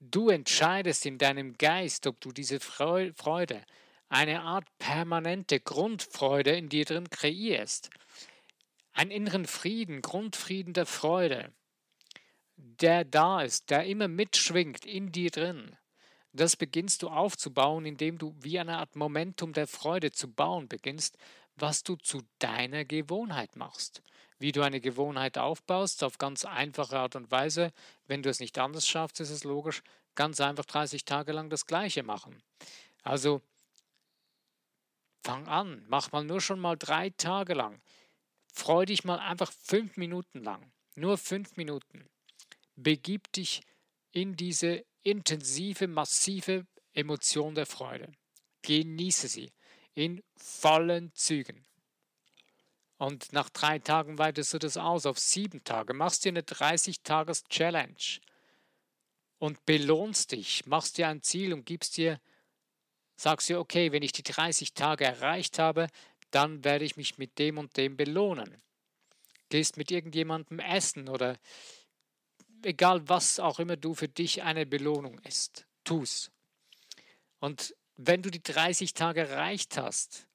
Du 0.00 0.28
entscheidest 0.28 1.06
in 1.06 1.18
deinem 1.18 1.56
Geist, 1.56 2.06
ob 2.06 2.20
du 2.20 2.32
diese 2.32 2.60
Freude, 2.60 3.64
eine 4.08 4.42
Art 4.42 4.66
permanente 4.78 5.60
Grundfreude 5.60 6.52
in 6.56 6.68
dir 6.68 6.84
drin 6.84 7.10
kreierst. 7.10 7.90
Einen 8.92 9.10
inneren 9.10 9.46
Frieden, 9.46 10.02
Grundfrieden 10.02 10.72
der 10.72 10.86
Freude, 10.86 11.52
der 12.56 13.04
da 13.04 13.42
ist, 13.42 13.70
der 13.70 13.84
immer 13.84 14.08
mitschwingt 14.08 14.86
in 14.86 15.12
dir 15.12 15.30
drin. 15.30 15.76
Das 16.32 16.56
beginnst 16.56 17.02
du 17.02 17.08
aufzubauen, 17.08 17.86
indem 17.86 18.18
du 18.18 18.34
wie 18.40 18.58
eine 18.58 18.78
Art 18.78 18.96
Momentum 18.96 19.52
der 19.52 19.66
Freude 19.66 20.12
zu 20.12 20.32
bauen 20.32 20.68
beginnst, 20.68 21.16
was 21.56 21.82
du 21.82 21.96
zu 21.96 22.22
deiner 22.38 22.84
Gewohnheit 22.84 23.56
machst 23.56 24.02
wie 24.38 24.52
du 24.52 24.62
eine 24.62 24.80
Gewohnheit 24.80 25.38
aufbaust, 25.38 26.04
auf 26.04 26.18
ganz 26.18 26.44
einfache 26.44 26.98
Art 26.98 27.16
und 27.16 27.30
Weise. 27.30 27.72
Wenn 28.06 28.22
du 28.22 28.28
es 28.28 28.40
nicht 28.40 28.58
anders 28.58 28.86
schaffst, 28.86 29.20
ist 29.20 29.30
es 29.30 29.44
logisch, 29.44 29.82
ganz 30.14 30.40
einfach 30.40 30.64
30 30.64 31.04
Tage 31.04 31.32
lang 31.32 31.50
das 31.50 31.66
Gleiche 31.66 32.02
machen. 32.02 32.42
Also 33.02 33.40
fang 35.26 35.48
an, 35.48 35.84
mach 35.88 36.12
mal 36.12 36.22
nur 36.22 36.40
schon 36.40 36.60
mal 36.60 36.76
drei 36.76 37.10
Tage 37.10 37.54
lang. 37.54 37.80
Freu 38.52 38.86
dich 38.86 39.02
mal 39.02 39.18
einfach 39.18 39.50
fünf 39.50 39.96
Minuten 39.96 40.44
lang, 40.44 40.72
nur 40.94 41.18
fünf 41.18 41.56
Minuten. 41.56 42.08
Begib 42.76 43.32
dich 43.32 43.62
in 44.12 44.36
diese 44.36 44.84
intensive, 45.02 45.88
massive 45.88 46.64
Emotion 46.92 47.56
der 47.56 47.66
Freude. 47.66 48.12
Genieße 48.62 49.26
sie 49.26 49.50
in 49.94 50.22
vollen 50.36 51.12
Zügen. 51.14 51.66
Und 52.96 53.32
nach 53.32 53.50
drei 53.50 53.80
Tagen 53.80 54.18
weitest 54.18 54.54
du 54.54 54.58
das 54.58 54.76
aus 54.76 55.06
auf 55.06 55.18
sieben 55.18 55.64
Tage. 55.64 55.92
Machst 55.92 56.24
dir 56.24 56.30
eine 56.30 56.42
30-Tages-Challenge 56.42 58.20
und 59.38 59.66
belohnst 59.66 60.32
dich, 60.32 60.66
machst 60.66 60.98
dir 60.98 61.08
ein 61.08 61.22
Ziel 61.22 61.52
und 61.52 61.66
gibst 61.66 61.96
dir, 61.96 62.20
sagst 63.16 63.48
dir, 63.48 63.58
okay, 63.58 63.92
wenn 63.92 64.02
ich 64.02 64.12
die 64.12 64.22
30 64.22 64.74
Tage 64.74 65.04
erreicht 65.04 65.58
habe, 65.58 65.88
dann 66.30 66.64
werde 66.64 66.84
ich 66.84 66.96
mich 66.96 67.18
mit 67.18 67.38
dem 67.38 67.58
und 67.58 67.76
dem 67.76 67.96
belohnen. 67.96 68.62
Gehst 69.48 69.76
mit 69.76 69.90
irgendjemandem 69.90 70.58
essen 70.58 71.08
oder 71.08 71.38
egal 72.62 73.08
was 73.08 73.38
auch 73.38 73.58
immer 73.58 73.76
du 73.76 73.94
für 73.94 74.08
dich 74.08 74.42
eine 74.42 74.66
Belohnung 74.66 75.18
ist, 75.20 75.66
tu's. 75.84 76.30
Und 77.38 77.74
wenn 77.96 78.22
du 78.22 78.30
die 78.30 78.42
30 78.42 78.92
Tage 78.92 79.20
erreicht 79.20 79.76
hast, 79.78 80.26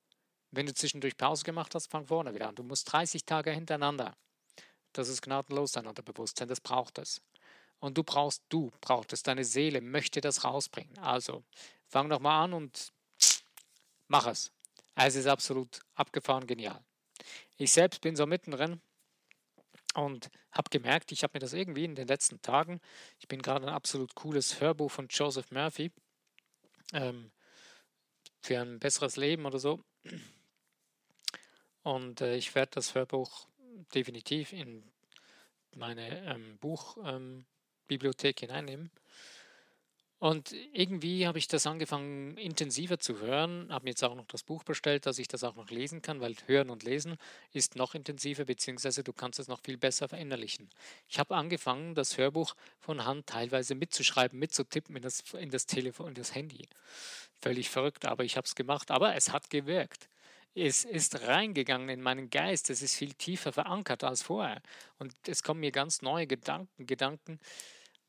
wenn 0.51 0.65
du 0.65 0.73
zwischendurch 0.73 1.17
Pause 1.17 1.43
gemacht 1.43 1.75
hast, 1.75 1.87
fang 1.87 2.07
vorne 2.07 2.33
wieder 2.33 2.49
an. 2.49 2.55
Du 2.55 2.63
musst 2.63 2.91
30 2.91 3.25
Tage 3.25 3.51
hintereinander. 3.51 4.15
Das 4.93 5.07
ist 5.07 5.21
gnadenlos 5.21 5.73
dein 5.73 5.87
Unterbewusstsein, 5.87 6.47
das 6.47 6.59
braucht 6.59 6.97
es. 6.97 7.21
Und 7.79 7.97
du 7.97 8.03
brauchst, 8.03 8.43
du 8.49 8.71
brauchst 8.81 9.13
es, 9.13 9.23
deine 9.23 9.45
Seele 9.45 9.81
möchte 9.81 10.21
das 10.21 10.43
rausbringen. 10.43 10.97
Also 10.99 11.43
fang 11.91 12.09
doch 12.09 12.21
mal 12.21 12.43
an 12.43 12.53
und 12.53 12.93
mach 14.07 14.25
es. 14.25 14.51
Es 14.95 15.15
ist 15.15 15.27
absolut 15.27 15.81
abgefahren 15.93 16.47
genial. 16.47 16.83
Ich 17.57 17.71
selbst 17.71 18.01
bin 18.01 18.15
so 18.15 18.25
mittendrin 18.25 18.81
und 19.95 20.29
habe 20.51 20.69
gemerkt, 20.69 21.11
ich 21.11 21.23
habe 21.23 21.31
mir 21.35 21.39
das 21.39 21.53
irgendwie 21.53 21.83
in 21.83 21.95
den 21.95 22.07
letzten 22.07 22.41
Tagen, 22.41 22.79
ich 23.19 23.27
bin 23.27 23.41
gerade 23.41 23.67
ein 23.67 23.73
absolut 23.73 24.15
cooles 24.15 24.61
Hörbuch 24.61 24.89
von 24.89 25.07
Joseph 25.09 25.51
Murphy 25.51 25.91
ähm, 26.93 27.31
für 28.41 28.61
ein 28.61 28.79
besseres 28.79 29.17
Leben 29.17 29.45
oder 29.45 29.59
so 29.59 29.83
und 31.83 32.21
äh, 32.21 32.35
ich 32.35 32.55
werde 32.55 32.71
das 32.75 32.95
Hörbuch 32.95 33.47
definitiv 33.93 34.53
in 34.53 34.83
meine 35.75 36.25
ähm, 36.25 36.57
Buchbibliothek 36.59 37.45
Bibliothek 37.87 38.39
hineinnehmen. 38.39 38.91
Und 40.21 40.53
irgendwie 40.71 41.25
habe 41.25 41.39
ich 41.39 41.47
das 41.47 41.65
angefangen 41.65 42.37
intensiver 42.37 42.99
zu 42.99 43.17
hören, 43.21 43.73
habe 43.73 43.85
mir 43.85 43.89
jetzt 43.89 44.03
auch 44.03 44.13
noch 44.13 44.27
das 44.27 44.43
Buch 44.43 44.63
bestellt, 44.63 45.07
dass 45.07 45.17
ich 45.17 45.27
das 45.27 45.43
auch 45.43 45.55
noch 45.55 45.71
lesen 45.71 46.03
kann, 46.03 46.21
weil 46.21 46.35
Hören 46.45 46.69
und 46.69 46.83
Lesen 46.83 47.17
ist 47.53 47.75
noch 47.75 47.95
intensiver, 47.95 48.45
beziehungsweise 48.45 49.03
du 49.03 49.13
kannst 49.13 49.39
es 49.39 49.47
noch 49.47 49.59
viel 49.61 49.79
besser 49.79 50.07
verinnerlichen. 50.07 50.69
Ich 51.07 51.17
habe 51.17 51.35
angefangen, 51.35 51.95
das 51.95 52.19
Hörbuch 52.19 52.53
von 52.79 53.03
Hand 53.03 53.25
teilweise 53.25 53.73
mitzuschreiben, 53.73 54.37
mitzutippen 54.37 54.95
in 54.95 55.01
das, 55.01 55.23
in 55.39 55.49
das 55.49 55.65
Telefon, 55.65 56.09
in 56.09 56.13
das 56.13 56.35
Handy. 56.35 56.67
Völlig 57.41 57.71
verrückt, 57.71 58.05
aber 58.05 58.23
ich 58.23 58.37
habe 58.37 58.45
es 58.45 58.53
gemacht, 58.53 58.91
aber 58.91 59.15
es 59.15 59.31
hat 59.31 59.49
gewirkt. 59.49 60.07
Es 60.53 60.85
ist 60.85 61.19
reingegangen 61.25 61.89
in 61.89 62.01
meinen 62.01 62.29
Geist, 62.29 62.69
es 62.69 62.83
ist 62.83 62.95
viel 62.95 63.13
tiefer 63.15 63.53
verankert 63.53 64.03
als 64.03 64.21
vorher. 64.21 64.61
Und 64.99 65.15
es 65.25 65.41
kommen 65.41 65.61
mir 65.61 65.71
ganz 65.71 66.03
neue 66.03 66.27
Gedanken, 66.27 66.85
Gedanken, 66.85 67.39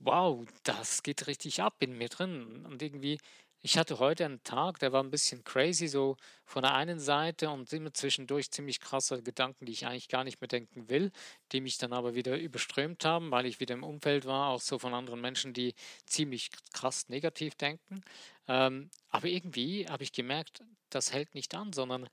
wow, 0.04 0.44
das 0.64 1.02
geht 1.02 1.26
richtig 1.26 1.62
ab 1.62 1.76
in 1.80 1.97
mir 1.97 2.09
drin. 2.09 2.66
Und 2.66 2.82
irgendwie, 2.82 3.18
ich 3.61 3.78
hatte 3.78 3.99
heute 3.99 4.25
einen 4.25 4.42
Tag, 4.42 4.78
der 4.80 4.92
war 4.92 5.02
ein 5.02 5.11
bisschen 5.11 5.44
crazy, 5.44 5.87
so 5.87 6.16
von 6.44 6.62
der 6.62 6.75
einen 6.75 6.99
Seite 6.99 7.50
und 7.50 7.73
immer 7.73 7.94
zwischendurch 7.94 8.50
ziemlich 8.50 8.80
krasse 8.80 9.23
Gedanken, 9.23 9.66
die 9.66 9.73
ich 9.73 9.87
eigentlich 9.87 10.09
gar 10.09 10.25
nicht 10.25 10.40
mehr 10.40 10.49
denken 10.49 10.88
will, 10.88 11.12
die 11.52 11.61
mich 11.61 11.78
dann 11.78 11.92
aber 11.92 12.14
wieder 12.14 12.37
überströmt 12.37 13.04
haben, 13.04 13.30
weil 13.30 13.47
ich 13.47 13.61
wieder 13.61 13.75
im 13.75 13.85
Umfeld 13.85 14.25
war, 14.25 14.49
auch 14.49 14.61
so 14.61 14.78
von 14.78 14.94
anderen 14.94 15.21
Menschen, 15.21 15.52
die 15.52 15.75
ziemlich 16.06 16.50
krass 16.73 17.09
negativ 17.09 17.54
denken. 17.54 18.02
Ähm, 18.49 18.90
aber 19.09 19.28
irgendwie 19.28 19.87
habe 19.88 20.02
ich 20.02 20.12
gemerkt, 20.12 20.62
das 20.90 21.12
hält 21.12 21.35
nicht 21.35 21.54
an, 21.54 21.73
sondern 21.73 22.09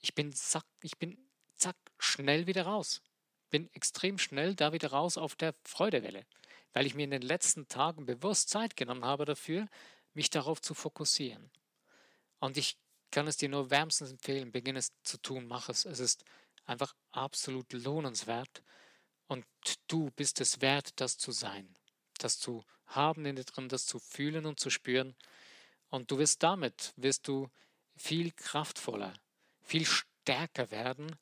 ich 0.00 0.14
bin 0.14 0.32
zack, 0.32 0.64
ich 0.82 0.98
bin 0.98 1.16
zack, 1.56 1.76
schnell 1.98 2.46
wieder 2.46 2.64
raus. 2.64 3.00
Bin 3.50 3.68
extrem 3.72 4.18
schnell 4.18 4.54
da 4.54 4.72
wieder 4.72 4.90
raus 4.90 5.18
auf 5.18 5.34
der 5.34 5.54
Freudewelle 5.64 6.24
weil 6.72 6.86
ich 6.86 6.94
mir 6.94 7.04
in 7.04 7.10
den 7.10 7.22
letzten 7.22 7.68
Tagen 7.68 8.06
bewusst 8.06 8.48
Zeit 8.50 8.76
genommen 8.76 9.04
habe 9.04 9.24
dafür, 9.24 9.68
mich 10.14 10.30
darauf 10.30 10.60
zu 10.60 10.74
fokussieren. 10.74 11.50
Und 12.38 12.56
ich 12.56 12.76
kann 13.10 13.26
es 13.26 13.36
dir 13.36 13.48
nur 13.48 13.70
wärmstens 13.70 14.10
empfehlen, 14.12 14.52
beginne 14.52 14.78
es 14.78 14.92
zu 15.02 15.18
tun, 15.18 15.46
mach 15.46 15.68
es. 15.68 15.84
Es 15.84 15.98
ist 15.98 16.24
einfach 16.64 16.94
absolut 17.12 17.72
lohnenswert 17.72 18.62
und 19.26 19.44
du 19.88 20.10
bist 20.12 20.40
es 20.40 20.60
wert, 20.60 20.92
das 20.96 21.18
zu 21.18 21.32
sein, 21.32 21.76
das 22.18 22.38
zu 22.38 22.64
haben 22.86 23.24
in 23.26 23.36
dir 23.36 23.44
drin, 23.44 23.68
das 23.68 23.86
zu 23.86 23.98
fühlen 23.98 24.46
und 24.46 24.60
zu 24.60 24.70
spüren. 24.70 25.14
Und 25.88 26.10
du 26.10 26.18
wirst 26.18 26.42
damit, 26.42 26.92
wirst 26.96 27.26
du 27.28 27.48
viel 27.96 28.32
kraftvoller, 28.32 29.12
viel 29.62 29.86
stärker 29.86 30.70
werden 30.70 31.16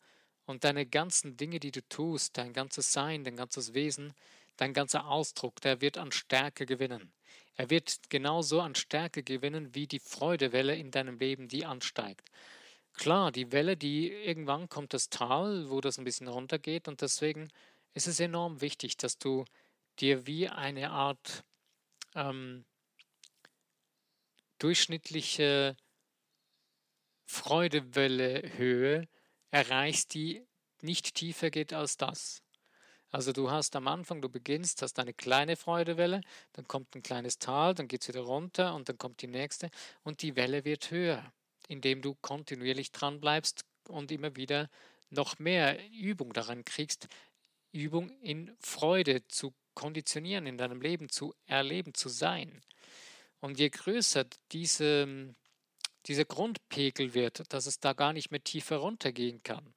und 0.45 0.65
deine 0.65 0.87
ganzen 0.87 1.37
Dinge, 1.37 1.61
die 1.61 1.71
du 1.71 1.87
tust, 1.89 2.37
dein 2.37 2.53
ganzes 2.53 2.93
Sein, 2.93 3.25
dein 3.25 3.37
ganzes 3.37 3.75
Wesen, 3.75 4.15
dein 4.59 4.75
ganzer 4.75 5.09
Ausdruck, 5.09 5.61
der 5.63 5.81
wird 5.81 5.97
an 5.97 6.13
Stärke 6.13 6.67
gewinnen. 6.67 7.13
Er 7.55 7.71
wird 7.71 8.11
genauso 8.11 8.61
an 8.61 8.75
Stärke 8.75 9.23
gewinnen 9.23 9.75
wie 9.75 9.87
die 9.87 9.99
Freudewelle 9.99 10.77
in 10.77 10.91
deinem 10.91 11.19
Leben, 11.19 11.49
die 11.49 11.65
ansteigt. 11.65 12.31
Klar, 12.93 13.33
die 13.33 13.53
Welle, 13.53 13.77
die 13.77 14.11
irgendwann 14.11 14.69
kommt 14.69 14.93
das 14.93 15.09
Tal, 15.09 15.71
wo 15.71 15.81
das 15.81 15.99
ein 15.99 16.05
bisschen 16.05 16.29
runtergeht 16.29 16.89
und 16.89 17.01
deswegen 17.01 17.49
ist 17.95 18.07
es 18.07 18.21
enorm 18.21 18.61
wichtig, 18.61 18.97
dass 18.97 19.19
du 19.19 19.45
dir 20.01 20.27
wie 20.27 20.49
eine 20.49 20.91
Art 20.91 21.45
ähm, 22.15 22.65
durchschnittliche 24.59 25.77
Freudewelle 27.25 28.57
Höhe 28.57 29.09
erreichst, 29.51 30.15
die 30.15 30.45
nicht 30.83 31.15
tiefer 31.15 31.51
geht 31.51 31.73
als 31.73 31.97
das. 31.97 32.43
Also 33.11 33.33
du 33.33 33.51
hast 33.51 33.75
am 33.75 33.89
Anfang, 33.89 34.21
du 34.21 34.29
beginnst, 34.29 34.83
hast 34.83 34.99
eine 34.99 35.15
kleine 35.15 35.57
Freudewelle, 35.57 36.21
dann 36.53 36.69
kommt 36.69 36.95
ein 36.95 37.03
kleines 37.03 37.39
Tal, 37.39 37.75
dann 37.75 37.89
geht 37.89 38.03
es 38.03 38.09
wieder 38.09 38.21
runter 38.21 38.75
und 38.75 38.89
dann 38.89 38.99
kommt 38.99 39.23
die 39.23 39.29
nächste 39.29 39.71
und 40.03 40.21
die 40.21 40.37
Welle 40.37 40.65
wird 40.65 40.91
höher, 40.91 41.33
indem 41.69 42.03
du 42.03 42.17
kontinuierlich 42.21 42.93
dran 42.93 43.21
bleibst 43.21 43.65
und 43.89 44.13
immer 44.13 44.37
wieder 44.37 44.69
noch 45.11 45.39
mehr 45.39 45.79
Übung 45.91 46.35
daran 46.35 46.67
kriegst, 46.67 47.09
Übung 47.73 48.11
in 48.21 48.55
Freude 48.61 49.27
zu 49.29 49.55
konditionieren, 49.75 50.47
in 50.47 50.59
deinem 50.59 50.83
Leben 50.83 51.09
zu 51.09 51.35
erleben, 51.47 51.95
zu 51.95 52.11
sein. 52.11 52.61
Und 53.41 53.59
je 53.59 53.71
größer 53.71 54.27
diese, 54.53 55.35
dieser 56.07 56.25
Grundpegel 56.25 57.15
wird, 57.15 57.51
dass 57.53 57.67
es 57.67 57.81
da 57.81 57.93
gar 57.93 58.13
nicht 58.13 58.31
mehr 58.31 58.43
tiefer 58.43 58.79
runtergehen 58.79 59.43
kann, 59.43 59.73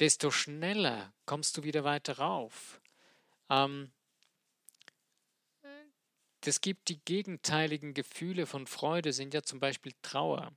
desto 0.00 0.30
schneller 0.30 1.12
kommst 1.26 1.56
du 1.56 1.62
wieder 1.62 1.84
weiter 1.84 2.18
rauf. 2.18 2.80
Ähm, 3.50 3.92
es 6.44 6.62
gibt 6.62 6.88
die 6.88 6.98
gegenteiligen 7.04 7.92
Gefühle 7.92 8.46
von 8.46 8.66
Freude, 8.66 9.12
sind 9.12 9.34
ja 9.34 9.42
zum 9.42 9.60
Beispiel 9.60 9.92
Trauer. 10.00 10.52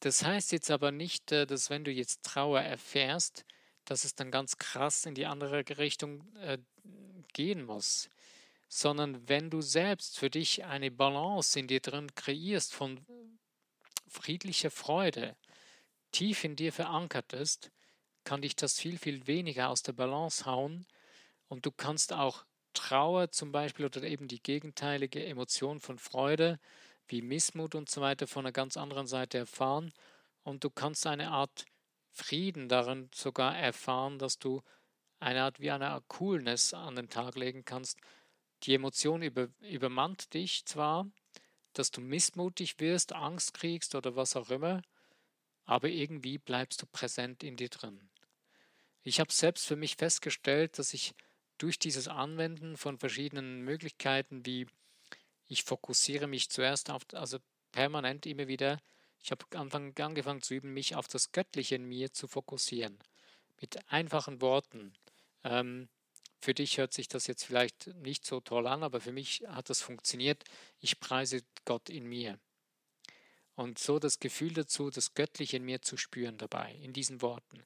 Das 0.00 0.24
heißt 0.24 0.52
jetzt 0.52 0.70
aber 0.70 0.90
nicht, 0.90 1.30
äh, 1.32 1.46
dass 1.46 1.68
wenn 1.68 1.84
du 1.84 1.90
jetzt 1.90 2.24
Trauer 2.24 2.60
erfährst, 2.60 3.44
dass 3.84 4.04
es 4.04 4.14
dann 4.14 4.30
ganz 4.30 4.56
krass 4.56 5.04
in 5.04 5.14
die 5.14 5.26
andere 5.26 5.64
Richtung 5.76 6.24
äh, 6.38 6.58
gehen 7.34 7.64
muss, 7.64 8.08
sondern 8.68 9.28
wenn 9.28 9.50
du 9.50 9.60
selbst 9.60 10.18
für 10.18 10.30
dich 10.30 10.64
eine 10.64 10.90
Balance 10.90 11.58
in 11.58 11.66
dir 11.66 11.80
drin 11.80 12.14
kreierst 12.14 12.72
von 12.72 13.04
friedlicher 14.08 14.70
Freude, 14.70 15.36
tief 16.12 16.44
in 16.44 16.56
dir 16.56 16.72
verankert 16.72 17.32
ist, 17.32 17.70
kann 18.24 18.42
dich 18.42 18.56
das 18.56 18.78
viel, 18.78 18.98
viel 18.98 19.26
weniger 19.26 19.68
aus 19.70 19.82
der 19.82 19.92
Balance 19.92 20.44
hauen 20.46 20.86
und 21.48 21.66
du 21.66 21.70
kannst 21.70 22.12
auch 22.12 22.44
Trauer 22.72 23.30
zum 23.30 23.50
Beispiel 23.52 23.86
oder 23.86 24.02
eben 24.02 24.28
die 24.28 24.42
gegenteilige 24.42 25.24
Emotion 25.24 25.80
von 25.80 25.98
Freude 25.98 26.60
wie 27.08 27.22
Missmut 27.22 27.74
und 27.74 27.90
so 27.90 28.00
weiter 28.00 28.26
von 28.26 28.46
einer 28.46 28.52
ganz 28.52 28.76
anderen 28.76 29.06
Seite 29.06 29.38
erfahren 29.38 29.92
und 30.44 30.64
du 30.64 30.70
kannst 30.70 31.06
eine 31.06 31.30
Art 31.30 31.66
Frieden 32.12 32.68
darin 32.68 33.08
sogar 33.14 33.56
erfahren, 33.56 34.18
dass 34.18 34.38
du 34.38 34.62
eine 35.20 35.42
Art 35.42 35.60
wie 35.60 35.70
eine 35.70 35.90
Art 35.90 36.08
Coolness 36.08 36.74
an 36.74 36.96
den 36.96 37.08
Tag 37.08 37.36
legen 37.36 37.64
kannst. 37.64 37.98
Die 38.62 38.74
Emotion 38.74 39.22
über, 39.22 39.48
übermannt 39.60 40.34
dich 40.34 40.64
zwar, 40.66 41.06
dass 41.72 41.90
du 41.90 42.00
missmutig 42.00 42.80
wirst, 42.80 43.12
Angst 43.12 43.54
kriegst 43.54 43.94
oder 43.94 44.16
was 44.16 44.36
auch 44.36 44.50
immer, 44.50 44.82
aber 45.70 45.88
irgendwie 45.88 46.38
bleibst 46.38 46.82
du 46.82 46.86
präsent 46.86 47.44
in 47.44 47.56
dir 47.56 47.68
drin. 47.68 48.00
Ich 49.04 49.20
habe 49.20 49.32
selbst 49.32 49.68
für 49.68 49.76
mich 49.76 49.94
festgestellt, 49.94 50.80
dass 50.80 50.92
ich 50.92 51.14
durch 51.58 51.78
dieses 51.78 52.08
Anwenden 52.08 52.76
von 52.76 52.98
verschiedenen 52.98 53.60
Möglichkeiten, 53.62 54.44
wie 54.44 54.66
ich 55.46 55.62
fokussiere 55.62 56.26
mich 56.26 56.50
zuerst 56.50 56.90
auf, 56.90 57.02
also 57.12 57.38
permanent 57.70 58.26
immer 58.26 58.48
wieder, 58.48 58.80
ich 59.22 59.30
habe 59.30 59.44
angefangen 59.54 60.42
zu 60.42 60.54
üben, 60.54 60.74
mich 60.74 60.96
auf 60.96 61.06
das 61.06 61.30
Göttliche 61.30 61.76
in 61.76 61.84
mir 61.84 62.12
zu 62.12 62.26
fokussieren. 62.26 62.98
Mit 63.60 63.78
einfachen 63.92 64.40
Worten. 64.40 64.92
Ähm, 65.44 65.88
für 66.40 66.52
dich 66.52 66.78
hört 66.78 66.92
sich 66.92 67.06
das 67.06 67.28
jetzt 67.28 67.44
vielleicht 67.44 67.86
nicht 67.98 68.26
so 68.26 68.40
toll 68.40 68.66
an, 68.66 68.82
aber 68.82 69.00
für 69.00 69.12
mich 69.12 69.44
hat 69.46 69.70
das 69.70 69.80
funktioniert. 69.82 70.42
Ich 70.80 70.98
preise 70.98 71.42
Gott 71.64 71.90
in 71.90 72.06
mir 72.06 72.40
und 73.60 73.78
so 73.78 73.98
das 73.98 74.18
Gefühl 74.18 74.54
dazu, 74.54 74.88
das 74.88 75.12
Göttliche 75.14 75.58
in 75.58 75.64
mir 75.64 75.82
zu 75.82 75.98
spüren 75.98 76.38
dabei, 76.38 76.74
in 76.82 76.94
diesen 76.94 77.20
Worten. 77.20 77.62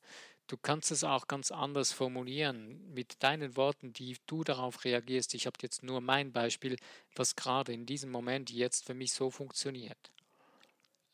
Du 0.48 0.56
kannst 0.56 0.90
es 0.90 1.04
auch 1.04 1.28
ganz 1.28 1.52
anders 1.52 1.92
formulieren 1.92 2.92
mit 2.92 3.22
deinen 3.22 3.56
Worten, 3.56 3.92
die 3.92 4.16
du 4.26 4.42
darauf 4.42 4.84
reagierst. 4.84 5.34
Ich 5.34 5.46
habe 5.46 5.56
jetzt 5.62 5.84
nur 5.84 6.00
mein 6.00 6.32
Beispiel, 6.32 6.76
was 7.14 7.36
gerade 7.36 7.72
in 7.72 7.86
diesem 7.86 8.10
Moment 8.10 8.50
jetzt 8.50 8.86
für 8.86 8.94
mich 8.94 9.12
so 9.12 9.30
funktioniert. 9.30 10.10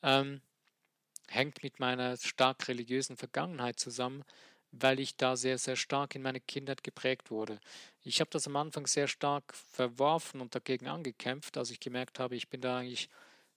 Ähm, 0.03 0.40
hängt 1.29 1.62
mit 1.62 1.79
meiner 1.79 2.16
stark 2.16 2.66
religiösen 2.66 3.19
Vergangenheit 3.19 3.79
zusammen, 3.79 4.25
weil 4.73 4.99
ich 4.99 5.16
da 5.16 5.37
sehr, 5.37 5.59
sehr 5.59 5.77
stark 5.77 6.14
in 6.14 6.23
meine 6.23 6.40
Kindheit 6.40 6.83
geprägt 6.83 7.31
wurde. 7.31 7.61
Ich 8.03 8.21
habe 8.21 8.31
das 8.31 8.47
am 8.47 8.57
Anfang 8.57 8.87
sehr 8.87 9.09
stark 9.09 9.55
verworfen 9.55 10.40
und 10.40 10.55
dagegen 10.55 10.88
angekämpft, 10.88 11.59
als 11.59 11.71
ich 11.71 11.81
gemerkt 11.81 12.19
habe, 12.19 12.35
ich 12.35 12.49
bin 12.49 12.62
da 12.62 12.79
eigentlich 12.79 13.11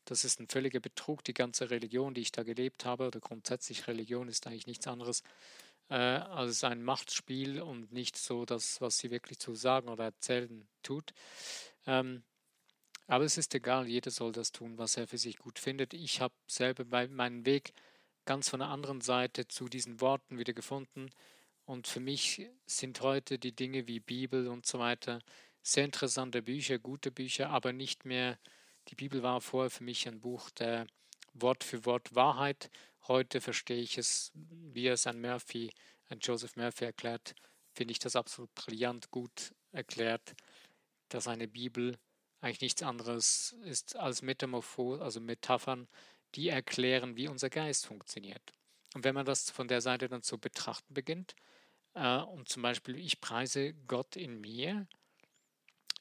das 0.05 0.25
ist 0.25 0.39
ein 0.39 0.47
völliger 0.47 0.79
Betrug, 0.79 1.23
die 1.23 1.33
ganze 1.33 1.69
Religion, 1.69 2.13
die 2.13 2.21
ich 2.21 2.31
da 2.31 2.43
gelebt 2.43 2.85
habe, 2.85 3.07
oder 3.07 3.19
grundsätzlich 3.19 3.87
Religion 3.87 4.27
ist 4.27 4.47
eigentlich 4.47 4.67
nichts 4.67 4.87
anderes 4.87 5.23
äh, 5.89 5.95
als 5.95 6.63
ein 6.63 6.83
Machtspiel 6.83 7.61
und 7.61 7.91
nicht 7.91 8.17
so 8.17 8.45
das, 8.45 8.81
was 8.81 8.97
sie 8.97 9.11
wirklich 9.11 9.39
zu 9.39 9.55
sagen 9.55 9.89
oder 9.89 10.05
erzählen 10.05 10.67
tut. 10.81 11.13
Ähm, 11.85 12.23
aber 13.07 13.25
es 13.25 13.37
ist 13.37 13.53
egal, 13.53 13.87
jeder 13.87 14.11
soll 14.11 14.31
das 14.31 14.51
tun, 14.51 14.77
was 14.77 14.97
er 14.97 15.07
für 15.07 15.17
sich 15.17 15.37
gut 15.37 15.59
findet. 15.59 15.93
Ich 15.93 16.21
habe 16.21 16.33
selber 16.47 16.85
meinen 17.07 17.45
Weg 17.45 17.73
ganz 18.25 18.49
von 18.49 18.59
der 18.59 18.69
anderen 18.69 19.01
Seite 19.01 19.47
zu 19.47 19.67
diesen 19.67 19.99
Worten 19.99 20.37
wieder 20.37 20.53
gefunden. 20.53 21.09
Und 21.65 21.87
für 21.87 21.99
mich 21.99 22.49
sind 22.65 23.01
heute 23.01 23.39
die 23.39 23.55
Dinge 23.55 23.87
wie 23.87 23.99
Bibel 23.99 24.47
und 24.47 24.65
so 24.65 24.79
weiter 24.79 25.19
sehr 25.61 25.85
interessante 25.85 26.41
Bücher, 26.41 26.77
gute 26.77 27.09
Bücher, 27.09 27.49
aber 27.49 27.71
nicht 27.71 28.05
mehr 28.05 28.37
die 28.89 28.95
Bibel 28.95 29.23
war 29.23 29.41
vorher 29.41 29.69
für 29.69 29.83
mich 29.83 30.07
ein 30.07 30.19
Buch 30.19 30.49
der 30.51 30.87
Wort 31.33 31.63
für 31.63 31.85
Wort 31.85 32.15
Wahrheit. 32.15 32.69
Heute 33.07 33.41
verstehe 33.41 33.81
ich 33.81 33.97
es, 33.97 34.31
wie 34.35 34.87
es 34.87 35.07
ein 35.07 35.21
Murphy, 35.21 35.71
ein 36.09 36.19
Joseph 36.19 36.55
Murphy 36.55 36.85
erklärt, 36.85 37.35
finde 37.73 37.91
ich 37.91 37.99
das 37.99 38.15
absolut 38.15 38.53
brillant 38.55 39.09
gut 39.11 39.53
erklärt. 39.71 40.35
dass 41.09 41.27
eine 41.27 41.47
Bibel 41.47 41.99
eigentlich 42.41 42.61
nichts 42.61 42.81
anderes 42.81 43.55
ist 43.65 43.95
als 43.95 44.23
Metamorphose, 44.23 45.03
also 45.03 45.19
Metaphern, 45.19 45.87
die 46.33 46.49
erklären, 46.49 47.15
wie 47.15 47.27
unser 47.27 47.49
Geist 47.51 47.85
funktioniert. 47.85 48.41
Und 48.95 49.03
wenn 49.03 49.13
man 49.13 49.25
das 49.25 49.51
von 49.51 49.67
der 49.67 49.81
Seite 49.81 50.09
dann 50.09 50.23
zu 50.23 50.39
betrachten 50.39 50.93
beginnt, 50.93 51.35
äh, 51.93 52.17
und 52.17 52.49
zum 52.49 52.63
Beispiel, 52.63 52.97
ich 52.97 53.21
preise 53.21 53.73
Gott 53.87 54.15
in 54.15 54.41
mir, 54.41 54.87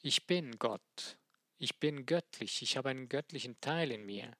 ich 0.01 0.25
bin 0.25 0.57
Gott, 0.57 1.17
ich 1.57 1.77
bin 1.79 2.05
göttlich, 2.05 2.61
ich 2.61 2.77
habe 2.77 2.89
einen 2.89 3.09
göttlichen 3.09 3.59
Teil 3.61 3.91
in 3.91 4.05
mir. 4.05 4.35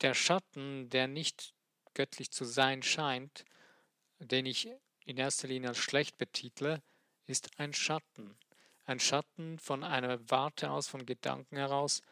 Der 0.00 0.14
Schatten, 0.14 0.88
der 0.90 1.06
nicht 1.06 1.54
göttlich 1.94 2.30
zu 2.30 2.44
sein 2.44 2.82
scheint, 2.82 3.44
den 4.18 4.46
ich 4.46 4.68
in 5.04 5.16
erster 5.16 5.48
Linie 5.48 5.70
als 5.70 5.78
schlecht 5.78 6.18
betitle, 6.18 6.82
ist 7.26 7.58
ein 7.58 7.72
Schatten. 7.72 8.36
Ein 8.84 9.00
Schatten 9.00 9.58
von 9.58 9.84
einer 9.84 10.30
Warte 10.30 10.70
aus, 10.70 10.88
von 10.88 11.06
Gedanken 11.06 11.56
heraus, 11.56 12.02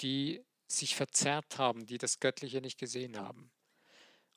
die 0.00 0.42
sich 0.66 0.94
verzerrt 0.94 1.58
haben, 1.58 1.86
die 1.86 1.98
das 1.98 2.20
Göttliche 2.20 2.60
nicht 2.60 2.78
gesehen 2.78 3.18
haben. 3.18 3.50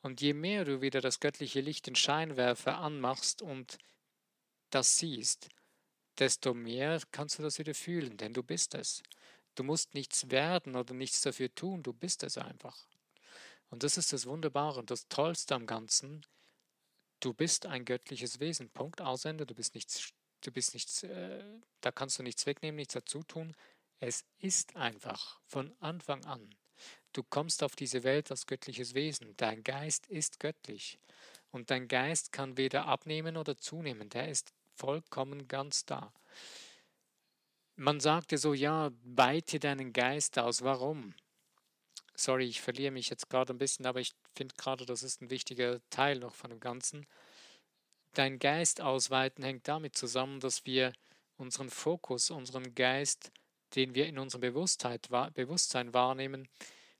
Und 0.01 0.19
je 0.19 0.33
mehr 0.33 0.65
du 0.65 0.81
wieder 0.81 0.99
das 0.99 1.19
göttliche 1.19 1.61
Licht 1.61 1.87
in 1.87 1.95
Scheinwerfer 1.95 2.77
anmachst 2.77 3.41
und 3.41 3.77
das 4.69 4.97
siehst, 4.97 5.49
desto 6.19 6.53
mehr 6.53 7.01
kannst 7.11 7.39
du 7.39 7.43
das 7.43 7.59
wieder 7.59 7.73
fühlen, 7.73 8.17
denn 8.17 8.33
du 8.33 8.43
bist 8.43 8.75
es. 8.75 9.03
Du 9.55 9.63
musst 9.63 9.93
nichts 9.93 10.29
werden 10.31 10.75
oder 10.75 10.93
nichts 10.93 11.21
dafür 11.21 11.53
tun, 11.53 11.83
du 11.83 11.93
bist 11.93 12.23
es 12.23 12.37
einfach. 12.37 12.87
Und 13.69 13.83
das 13.83 13.97
ist 13.97 14.13
das 14.13 14.25
Wunderbare 14.25 14.79
und 14.79 14.91
das 14.91 15.07
Tollste 15.07 15.55
am 15.55 15.65
Ganzen. 15.65 16.25
Du 17.19 17.33
bist 17.33 17.65
ein 17.65 17.85
göttliches 17.85 18.39
Wesen. 18.39 18.69
Punkt, 18.69 19.01
Ausende. 19.01 19.45
Du 19.45 19.55
bist 19.55 19.73
nichts, 19.75 20.13
du 20.41 20.51
bist 20.51 20.73
nichts, 20.73 21.03
äh, 21.03 21.43
da 21.81 21.91
kannst 21.91 22.19
du 22.19 22.23
nichts 22.23 22.45
wegnehmen, 22.45 22.75
nichts 22.75 22.93
dazu 22.93 23.23
tun. 23.23 23.55
Es 23.99 24.25
ist 24.39 24.75
einfach 24.75 25.39
von 25.47 25.73
Anfang 25.79 26.23
an. 26.25 26.53
Du 27.13 27.23
kommst 27.23 27.63
auf 27.63 27.75
diese 27.75 28.03
Welt 28.03 28.29
als 28.31 28.45
göttliches 28.45 28.93
Wesen. 28.93 29.35
Dein 29.37 29.63
Geist 29.63 30.07
ist 30.07 30.39
göttlich. 30.39 30.99
Und 31.51 31.71
dein 31.71 31.87
Geist 31.87 32.31
kann 32.31 32.57
weder 32.57 32.87
abnehmen 32.87 33.37
oder 33.37 33.55
zunehmen. 33.55 34.09
Der 34.09 34.29
ist 34.29 34.51
vollkommen 34.83 35.47
ganz 35.47 35.85
da. 35.85 36.11
Man 37.77 38.01
sagte 38.01 38.37
so, 38.37 38.53
ja, 38.53 38.91
weite 39.05 39.57
deinen 39.57 39.93
Geist 39.93 40.37
aus. 40.37 40.61
Warum? 40.61 41.15
Sorry, 42.15 42.47
ich 42.47 42.59
verliere 42.59 42.91
mich 42.91 43.09
jetzt 43.09 43.29
gerade 43.29 43.53
ein 43.53 43.57
bisschen, 43.57 43.85
aber 43.85 44.01
ich 44.01 44.11
finde 44.35 44.55
gerade, 44.57 44.85
das 44.85 45.01
ist 45.01 45.21
ein 45.21 45.29
wichtiger 45.29 45.79
Teil 45.89 46.19
noch 46.19 46.35
von 46.35 46.49
dem 46.49 46.59
Ganzen. 46.59 47.07
Dein 48.13 48.39
Geist 48.39 48.81
ausweiten 48.81 49.45
hängt 49.45 49.69
damit 49.69 49.95
zusammen, 49.95 50.41
dass 50.41 50.65
wir 50.65 50.91
unseren 51.37 51.69
Fokus, 51.69 52.29
unseren 52.29 52.75
Geist, 52.75 53.31
den 53.75 53.95
wir 53.95 54.05
in 54.07 54.19
unserem 54.19 54.41
Bewusstsein 54.41 55.93
wahrnehmen, 55.93 56.49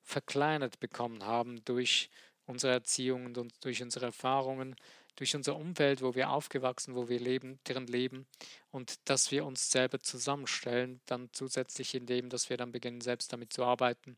verkleinert 0.04 0.80
bekommen 0.80 1.26
haben 1.26 1.64
durch 1.66 2.10
unsere 2.46 2.72
Erziehung 2.72 3.36
und 3.36 3.54
durch 3.66 3.84
unsere 3.84 4.06
Erfahrungen, 4.06 4.76
durch 5.16 5.36
unser 5.36 5.56
Umfeld, 5.56 6.02
wo 6.02 6.16
wir 6.16 6.30
aufgewachsen, 6.30 6.96
wo 6.96 7.08
wir 7.08 7.20
leben, 7.20 7.60
deren 7.68 7.88
leben 7.88 8.26
und 8.72 8.98
dass 9.10 9.32
wir 9.32 9.46
uns 9.46 9.72
selber 9.72 10.00
zusammenstellen, 10.00 11.02
dann 11.06 11.30
zusätzlich 11.34 11.94
in 11.94 12.06
dem, 12.06 12.30
dass 12.30 12.50
wir 12.50 12.58
dann 12.58 12.72
beginnen, 12.72 13.02
selbst 13.02 13.32
damit 13.32 13.54
zu 13.54 13.64
arbeiten, 13.64 14.18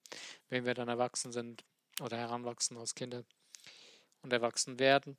wenn 0.49 0.65
wir 0.65 0.73
dann 0.73 0.87
erwachsen 0.87 1.31
sind 1.31 1.63
oder 2.01 2.17
heranwachsen 2.17 2.77
als 2.77 2.95
Kinder 2.95 3.23
und 4.21 4.31
erwachsen 4.31 4.79
werden, 4.79 5.17